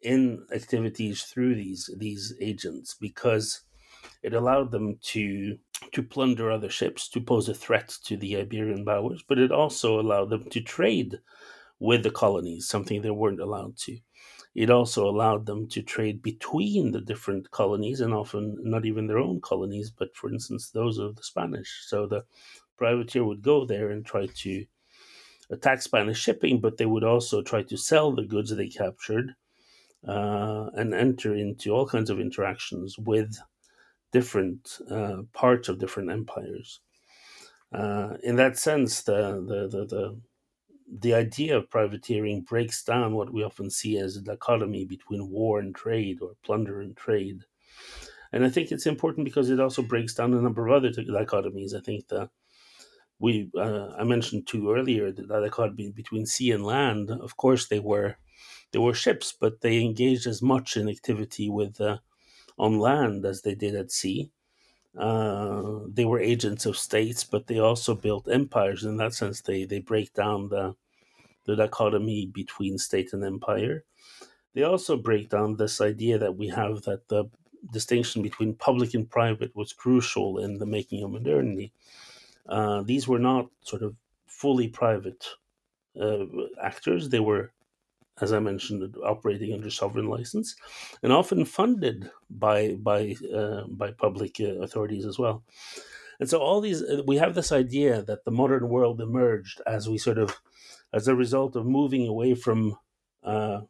[0.00, 3.62] in activities through these these agents because
[4.22, 5.58] it allowed them to
[5.92, 10.00] to plunder other ships to pose a threat to the Iberian powers, but it also
[10.00, 11.20] allowed them to trade
[11.78, 13.98] with the colonies, something they weren't allowed to.
[14.54, 19.18] It also allowed them to trade between the different colonies and often not even their
[19.18, 21.84] own colonies, but for instance, those of the Spanish.
[21.86, 22.24] So the
[22.76, 24.66] privateer would go there and try to
[25.50, 29.34] attack Spanish shipping, but they would also try to sell the goods they captured
[30.06, 33.38] uh, and enter into all kinds of interactions with
[34.12, 36.80] different uh, parts of different empires.
[37.72, 40.20] Uh, in that sense, the, the, the, the,
[41.00, 45.58] the idea of privateering breaks down what we often see as a dichotomy between war
[45.58, 47.44] and trade or plunder and trade.
[48.32, 51.74] And I think it's important because it also breaks down a number of other dichotomies.
[51.74, 52.30] I think that
[53.18, 57.10] we uh, I mentioned two earlier that dichotomy between sea and land.
[57.10, 58.16] Of course, they were
[58.72, 61.98] they were ships, but they engaged as much in activity with uh,
[62.62, 64.30] on land as they did at sea.
[64.96, 68.84] Uh, they were agents of states, but they also built empires.
[68.84, 70.74] In that sense, they they break down the
[71.46, 73.84] the dichotomy between state and empire.
[74.54, 77.24] They also break down this idea that we have that the
[77.72, 81.72] distinction between public and private was crucial in the making of modernity.
[82.48, 83.96] Uh, these were not sort of
[84.26, 85.26] fully private
[86.00, 86.26] uh,
[86.60, 87.08] actors.
[87.08, 87.52] They were,
[88.22, 90.56] as I mentioned, operating under sovereign license,
[91.02, 95.44] and often funded by by uh, by public uh, authorities as well.
[96.20, 99.88] And so all these, uh, we have this idea that the modern world emerged as
[99.88, 100.40] we sort of,
[100.92, 102.78] as a result of moving away from
[103.24, 103.62] uh,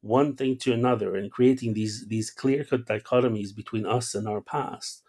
[0.00, 4.40] one thing to another and creating these these clear cut dichotomies between us and our
[4.40, 5.02] past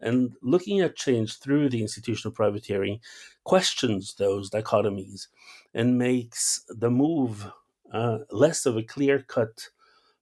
[0.00, 3.00] and looking at change through the institution of privateering
[3.44, 5.28] questions those dichotomies
[5.74, 7.50] and makes the move
[7.92, 9.68] uh, less of a clear cut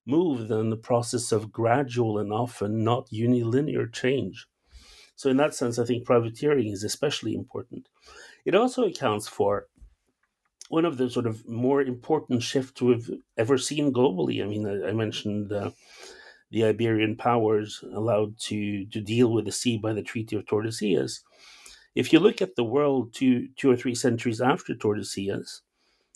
[0.06, 4.46] move than the process of gradual and often not unilinear change.
[5.16, 7.88] So, in that sense, I think privateering is especially important.
[8.44, 9.66] It also accounts for
[10.68, 14.42] one of the sort of more important shifts we've ever seen globally.
[14.42, 15.70] I mean, I, mentioned uh,
[16.50, 21.20] the Iberian powers allowed to, to deal with the sea by the Treaty of Tordesillas.
[21.94, 25.60] If you look at the world two, two or three centuries after Tordesillas,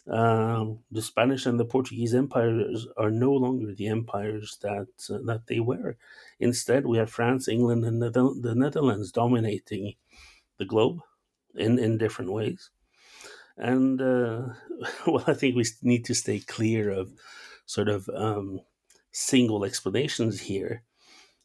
[0.08, 5.46] um, the Spanish and the Portuguese empires are no longer the empires that uh, that
[5.46, 5.96] they were.
[6.38, 9.94] Instead, we have France, England, and the, the Netherlands dominating
[10.58, 11.00] the globe
[11.54, 12.70] in, in different ways.
[13.56, 14.42] And uh,
[15.06, 17.12] well, I think we need to stay clear of
[17.66, 18.60] sort of um,
[19.12, 20.82] single explanations here.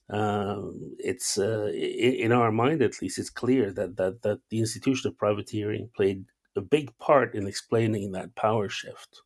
[0.09, 5.09] Um, it's uh, in our mind, at least, it's clear that, that that the institution
[5.09, 6.25] of privateering played
[6.55, 9.21] a big part in explaining that power shift.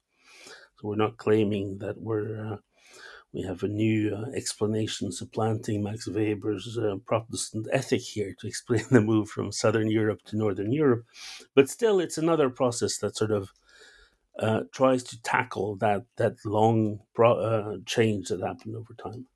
[0.77, 2.57] So we're not claiming that we're uh,
[3.33, 8.85] we have a new uh, explanation supplanting Max Weber's uh, Protestant ethic here to explain
[8.91, 11.05] the move from Southern Europe to Northern Europe,
[11.53, 13.53] but still, it's another process that sort of
[14.39, 19.27] uh, tries to tackle that that long pro- uh, change that happened over time.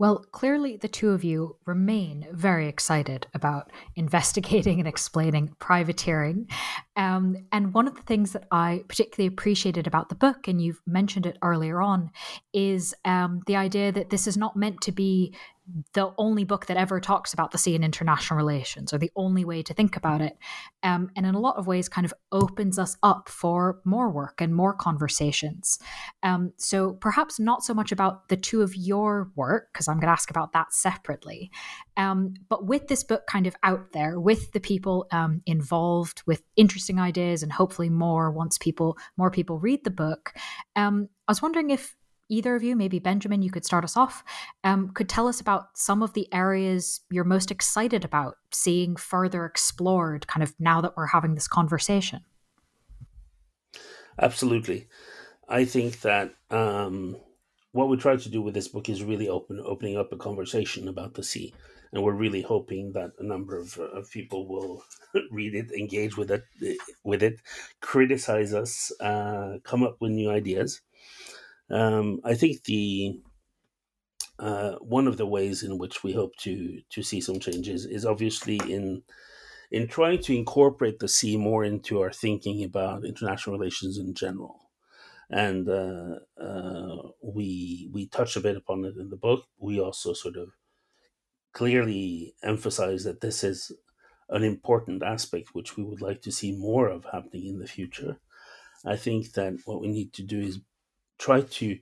[0.00, 6.48] Well, clearly, the two of you remain very excited about investigating and explaining privateering.
[6.96, 10.80] Um, and one of the things that I particularly appreciated about the book, and you've
[10.86, 12.12] mentioned it earlier on,
[12.54, 15.34] is um, the idea that this is not meant to be
[15.92, 19.44] the only book that ever talks about the sea and international relations or the only
[19.44, 20.36] way to think about it.
[20.82, 24.40] Um, and in a lot of ways, kind of opens us up for more work
[24.40, 25.78] and more conversations.
[26.22, 30.08] Um, so perhaps not so much about the two of your work, because I'm going
[30.08, 31.50] to ask about that separately.
[31.96, 36.42] Um, but with this book kind of out there, with the people um, involved, with
[36.56, 40.32] interesting ideas, and hopefully more once people more people read the book,
[40.76, 41.96] um, I was wondering if
[42.30, 44.24] either of you, maybe Benjamin, you could start us off,
[44.64, 49.44] um, could tell us about some of the areas you're most excited about seeing further
[49.44, 52.20] explored, kind of now that we're having this conversation.
[54.18, 54.88] Absolutely.
[55.48, 57.16] I think that um,
[57.72, 60.88] what we try to do with this book is really open, opening up a conversation
[60.88, 61.54] about the sea.
[61.92, 64.84] And we're really hoping that a number of, uh, people will
[65.32, 66.44] read it, engage with it,
[67.02, 67.40] with it,
[67.80, 70.80] criticize us, uh, come up with new ideas.
[71.70, 73.20] Um, I think the
[74.38, 78.06] uh, one of the ways in which we hope to to see some changes is
[78.06, 79.02] obviously in
[79.70, 84.70] in trying to incorporate the sea more into our thinking about international relations in general.
[85.28, 89.44] And uh, uh, we we touch a bit upon it in the book.
[89.58, 90.50] We also sort of
[91.52, 93.72] clearly emphasize that this is
[94.28, 98.18] an important aspect which we would like to see more of happening in the future.
[98.84, 100.60] I think that what we need to do is
[101.20, 101.78] try to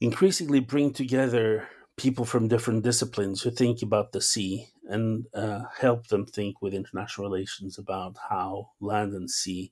[0.00, 6.08] increasingly bring together people from different disciplines who think about the sea and uh, help
[6.08, 9.70] them think with international relations about how land and sea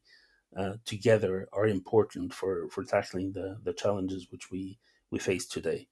[0.56, 4.78] uh, together are important for, for tackling the, the challenges which we,
[5.10, 5.88] we face today.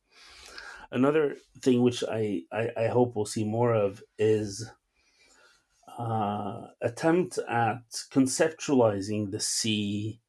[0.90, 4.70] Another thing which I, I, I hope we'll see more of is
[5.98, 10.20] uh, attempt at conceptualizing the sea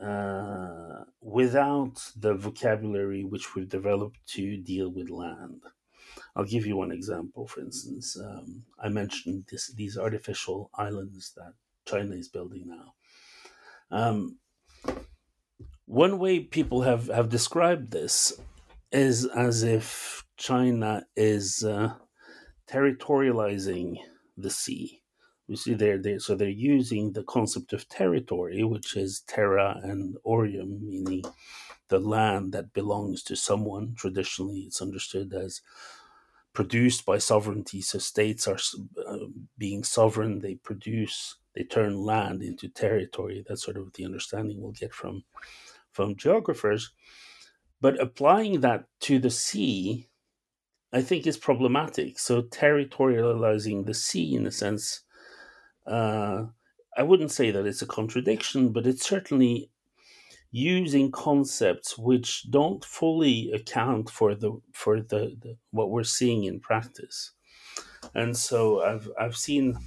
[0.00, 5.62] uh, without the vocabulary which we've developed to deal with land.
[6.34, 7.46] I'll give you one example.
[7.46, 11.54] For instance, um, I mentioned this, these artificial islands that
[11.84, 12.94] China is building now.
[13.90, 14.38] Um,
[15.86, 18.32] one way people have, have described this
[18.90, 21.94] is as if China is uh,
[22.68, 23.96] territorializing
[24.36, 25.01] the sea.
[25.52, 30.80] You see, they so they're using the concept of territory, which is terra and orium,
[30.80, 31.24] meaning
[31.88, 33.94] the land that belongs to someone.
[33.94, 35.60] Traditionally, it's understood as
[36.54, 37.82] produced by sovereignty.
[37.82, 38.56] So states are
[39.06, 39.26] uh,
[39.58, 40.38] being sovereign.
[40.38, 43.44] They produce, they turn land into territory.
[43.46, 45.22] That's sort of the understanding we'll get from
[45.90, 46.92] from geographers.
[47.78, 50.08] But applying that to the sea,
[50.94, 52.18] I think is problematic.
[52.18, 55.02] So territorializing the sea, in a sense,
[55.86, 56.46] uh,
[56.96, 59.70] I wouldn't say that it's a contradiction, but it's certainly
[60.50, 66.60] using concepts which don't fully account for the for the, the, what we're seeing in
[66.60, 67.32] practice.
[68.14, 69.78] And so I've I've seen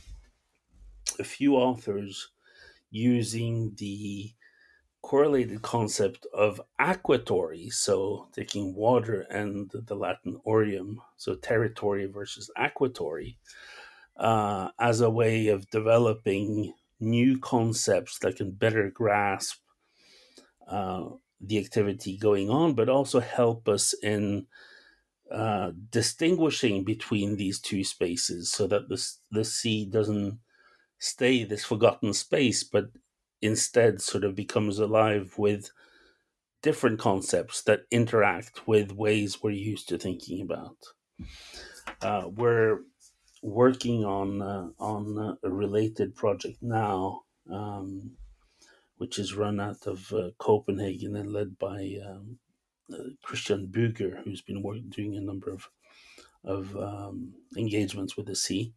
[1.19, 2.31] a few authors
[2.89, 4.33] using the
[5.01, 13.37] correlated concept of aquatory, so taking water and the Latin orium, so territory versus aquatory,
[14.17, 19.59] uh, as a way of developing new concepts that can better grasp
[20.67, 21.05] uh,
[21.41, 24.47] the activity going on, but also help us in
[25.31, 30.39] uh, distinguishing between these two spaces so that the, the sea doesn't
[30.97, 32.85] stay this forgotten space, but
[33.41, 35.71] instead sort of becomes alive with
[36.61, 40.77] different concepts that interact with ways we're used to thinking about.
[42.01, 42.79] Uh, we're
[43.45, 47.21] working on uh, on a related project now,
[47.51, 48.17] um,
[48.97, 52.39] which is run out of uh, Copenhagen and led by um,
[52.91, 55.69] uh, Christian Bueger, who's been working, doing a number of
[56.43, 58.73] of um, engagements with the sea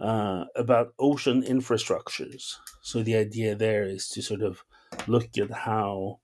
[0.00, 2.56] uh, about ocean infrastructures.
[2.82, 4.64] So the idea there is to sort of
[5.06, 6.20] look at how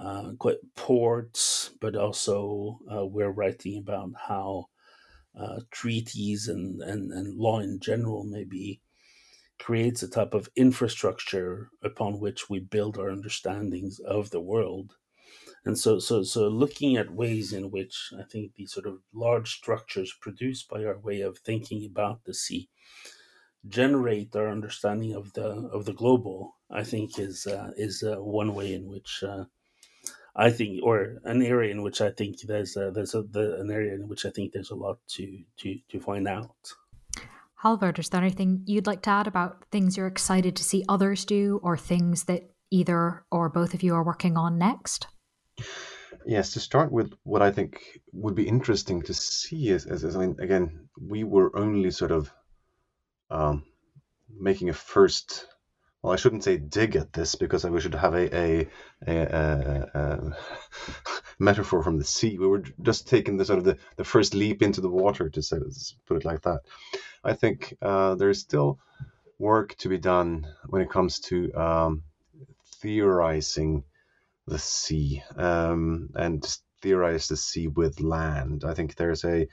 [0.00, 4.68] uh, quite ports, but also uh, we're writing about how
[5.38, 8.80] uh, treaties and, and, and law in general maybe
[9.58, 14.94] creates a type of infrastructure upon which we build our understandings of the world.
[15.64, 19.50] And so, so, so looking at ways in which I think these sort of large
[19.50, 22.68] structures produced by our way of thinking about the sea
[23.66, 28.54] generate our understanding of the of the global, I think is uh, is uh, one
[28.54, 29.44] way in which uh,
[30.36, 33.70] I think, or an area in which I think there's a, there's a, the, an
[33.70, 36.74] area in which I think there's a lot to to to find out.
[37.56, 41.24] Halvard, is there anything you'd like to add about things you're excited to see others
[41.24, 45.08] do, or things that either or both of you are working on next?
[46.24, 50.14] Yes, to start with, what I think would be interesting to see is, is, is
[50.14, 52.30] I mean, again, we were only sort of
[53.30, 53.64] um,
[54.38, 55.46] making a first
[56.02, 58.68] well, I shouldn't say dig at this because I we should have a, a,
[59.06, 60.36] a, a, a
[61.38, 62.38] metaphor from the sea.
[62.38, 65.42] We were just taking the sort of the, the first leap into the water, to
[66.06, 66.60] put it like that.
[67.24, 68.78] I think uh, there's still
[69.38, 72.02] work to be done when it comes to um,
[72.80, 73.84] theorizing
[74.46, 76.44] the sea um, and
[76.80, 78.64] theorize the sea with land.
[78.64, 79.48] I think there's a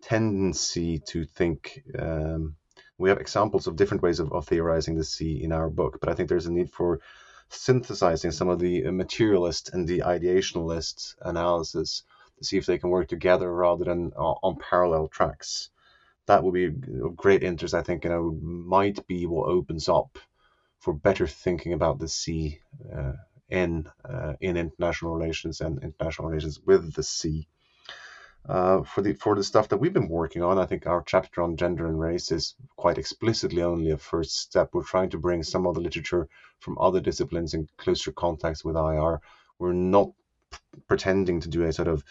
[0.00, 2.56] tendency to think um,
[2.98, 6.08] we have examples of different ways of, of theorizing the sea in our book, but
[6.08, 7.00] I think there's a need for
[7.48, 12.02] synthesizing some of the materialist and the ideationalist analysis
[12.38, 15.70] to see if they can work together rather than on parallel tracks.
[16.26, 20.18] That would be of great interest, I think, and it might be what opens up
[20.78, 22.60] for better thinking about the sea
[22.94, 23.14] uh,
[23.48, 27.48] in uh, in international relations and international relations with the sea.
[28.48, 31.42] Uh, for the for the stuff that we've been working on, I think our chapter
[31.42, 34.70] on gender and race is quite explicitly only a first step.
[34.72, 36.28] We're trying to bring some of the literature
[36.58, 39.20] from other disciplines in closer contact with IR.
[39.58, 40.12] We're not
[40.50, 42.02] p- pretending to do a sort of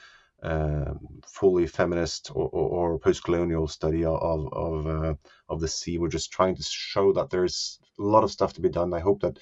[0.44, 0.94] uh,
[1.26, 5.16] fully feminist or, or, or post-colonial study of of uh,
[5.50, 5.98] of the sea.
[5.98, 8.94] We're just trying to show that there's a lot of stuff to be done.
[8.94, 9.40] I hope that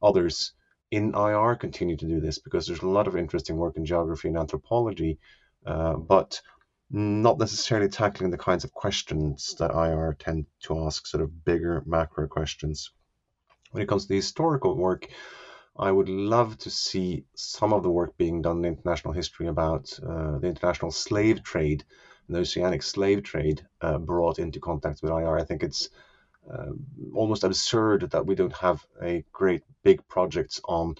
[0.00, 0.52] others
[0.92, 4.28] in IR continue to do this because there's a lot of interesting work in geography
[4.28, 5.18] and anthropology
[5.66, 6.40] uh, but
[6.90, 11.82] not necessarily tackling the kinds of questions that IR tend to ask, sort of bigger
[11.86, 12.90] macro questions.
[13.70, 15.08] When it comes to the historical work,
[15.78, 19.96] I would love to see some of the work being done in international history about
[20.02, 21.84] uh, the international slave trade
[22.26, 25.38] and the oceanic slave trade uh, brought into contact with IR.
[25.38, 25.90] I think it's
[26.50, 26.72] uh,
[27.14, 30.96] almost absurd that we don't have a great big projects on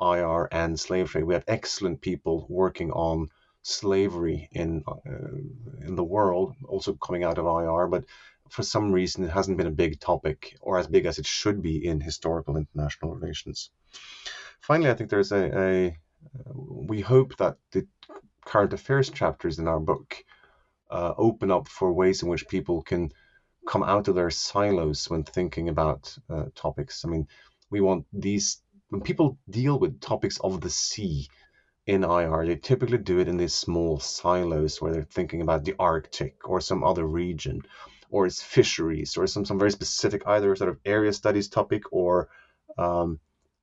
[0.00, 1.24] IR and slave trade.
[1.24, 3.28] We have excellent people working on
[3.62, 4.94] slavery in uh,
[5.86, 8.04] in the world, also coming out of IR, but
[8.48, 11.62] for some reason it hasn't been a big topic or as big as it should
[11.62, 13.70] be in historical international relations.
[14.60, 15.96] Finally, I think there's a, a
[16.54, 17.86] we hope that the
[18.44, 20.16] current affairs chapters in our book
[20.90, 23.12] uh, open up for ways in which people can
[23.66, 27.04] come out of their silos when thinking about uh, topics.
[27.04, 27.28] I mean,
[27.70, 31.28] we want these when people deal with topics of the sea
[31.88, 35.74] in IR, they typically do it in these small silos where they're thinking about the
[35.78, 37.62] Arctic or some other region,
[38.10, 42.28] or it's fisheries or some some very specific either sort of area studies topic or
[42.76, 43.18] um,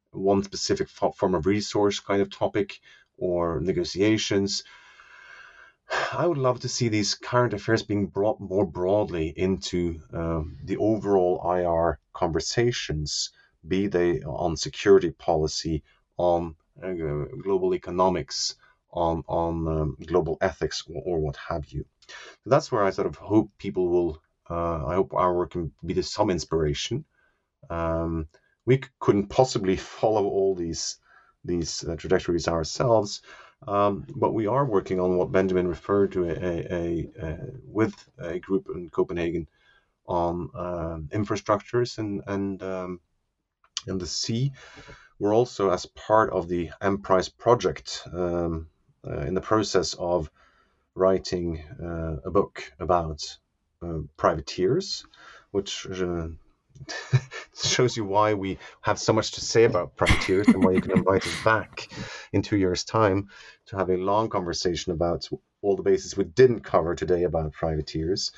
[0.10, 2.80] one specific form of resource kind of topic
[3.20, 4.64] or negotiations.
[6.12, 10.78] I would love to see these current affairs being brought more broadly into um, the
[10.78, 13.30] overall IR conversations,
[13.68, 15.84] be they on security policy,
[16.18, 18.56] on global economics,
[18.92, 21.86] on on um, global ethics, or, or, what have you.
[22.44, 24.22] So that's where I sort of hope people will.
[24.50, 27.04] Uh, I hope our work can be some inspiration.
[27.70, 28.28] Um,
[28.66, 30.98] we couldn't possibly follow all these
[31.44, 33.22] these uh, trajectories ourselves,
[33.68, 38.40] um, but we are working on what Benjamin referred to a, a, a, with a
[38.40, 39.48] group in Copenhagen
[40.08, 43.00] on uh, infrastructures and and um,
[43.88, 44.52] in the sea.
[45.18, 48.68] We're also, as part of the Emprise project, um,
[49.08, 50.30] uh, in the process of
[50.94, 53.38] writing uh, a book about
[53.82, 55.06] uh, privateers,
[55.52, 56.28] which uh,
[57.56, 60.92] shows you why we have so much to say about privateers and why you can
[60.92, 61.88] invite us back
[62.34, 63.30] in two years' time
[63.68, 65.30] to have a long conversation about
[65.62, 68.32] all the bases we didn't cover today about privateers.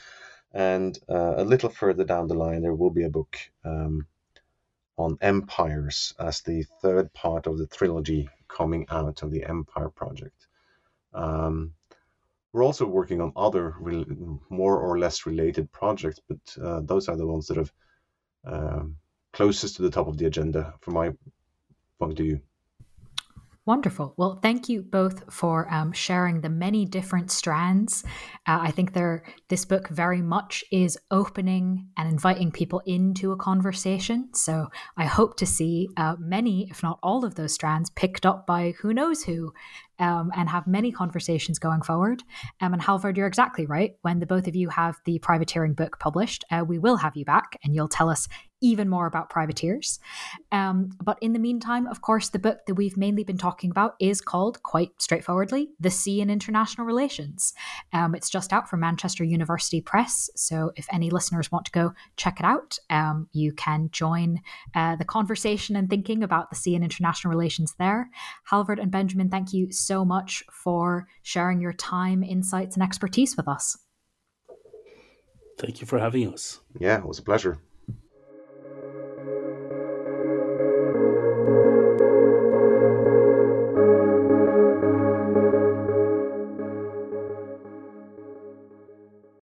[0.54, 4.06] And uh, a little further down the line, there will be a book um,
[4.98, 10.48] on empires as the third part of the trilogy coming out of the Empire Project.
[11.14, 11.74] Um,
[12.52, 14.06] we're also working on other re-
[14.50, 17.72] more or less related projects, but uh, those are the ones that have
[18.46, 18.98] um,
[19.34, 21.14] closest to the top of the agenda from my
[22.00, 22.42] point of view.
[23.68, 24.14] Wonderful.
[24.16, 28.02] Well, thank you both for um, sharing the many different strands.
[28.48, 33.36] Uh, I think there, this book very much is opening and inviting people into a
[33.36, 34.30] conversation.
[34.34, 38.48] So I hope to see uh, many, if not all of those strands, picked up
[38.48, 39.52] by who knows who
[40.00, 42.24] um, and have many conversations going forward.
[42.62, 43.96] Um, and Halvard, you're exactly right.
[44.02, 47.26] When the both of you have the privateering book published, uh, we will have you
[47.26, 48.30] back and you'll tell us
[48.62, 50.00] even more about privateers.
[50.52, 53.96] Um, but in the meantime, of course, the book that we've mainly been talking about
[54.00, 57.54] is called, quite straightforwardly, The Sea in International Relations.
[57.94, 60.30] Um, it's just out from Manchester University Press.
[60.36, 64.42] So if any listeners want to go check it out, um, you can join
[64.76, 68.10] uh, the conversation and thinking about the sea in international relations there.
[68.46, 73.48] Halvard and Benjamin, thank you so much for sharing your time, insights, and expertise with
[73.48, 73.78] us.
[75.60, 76.60] Thank you for having us.
[76.80, 77.60] Yeah, it was a pleasure.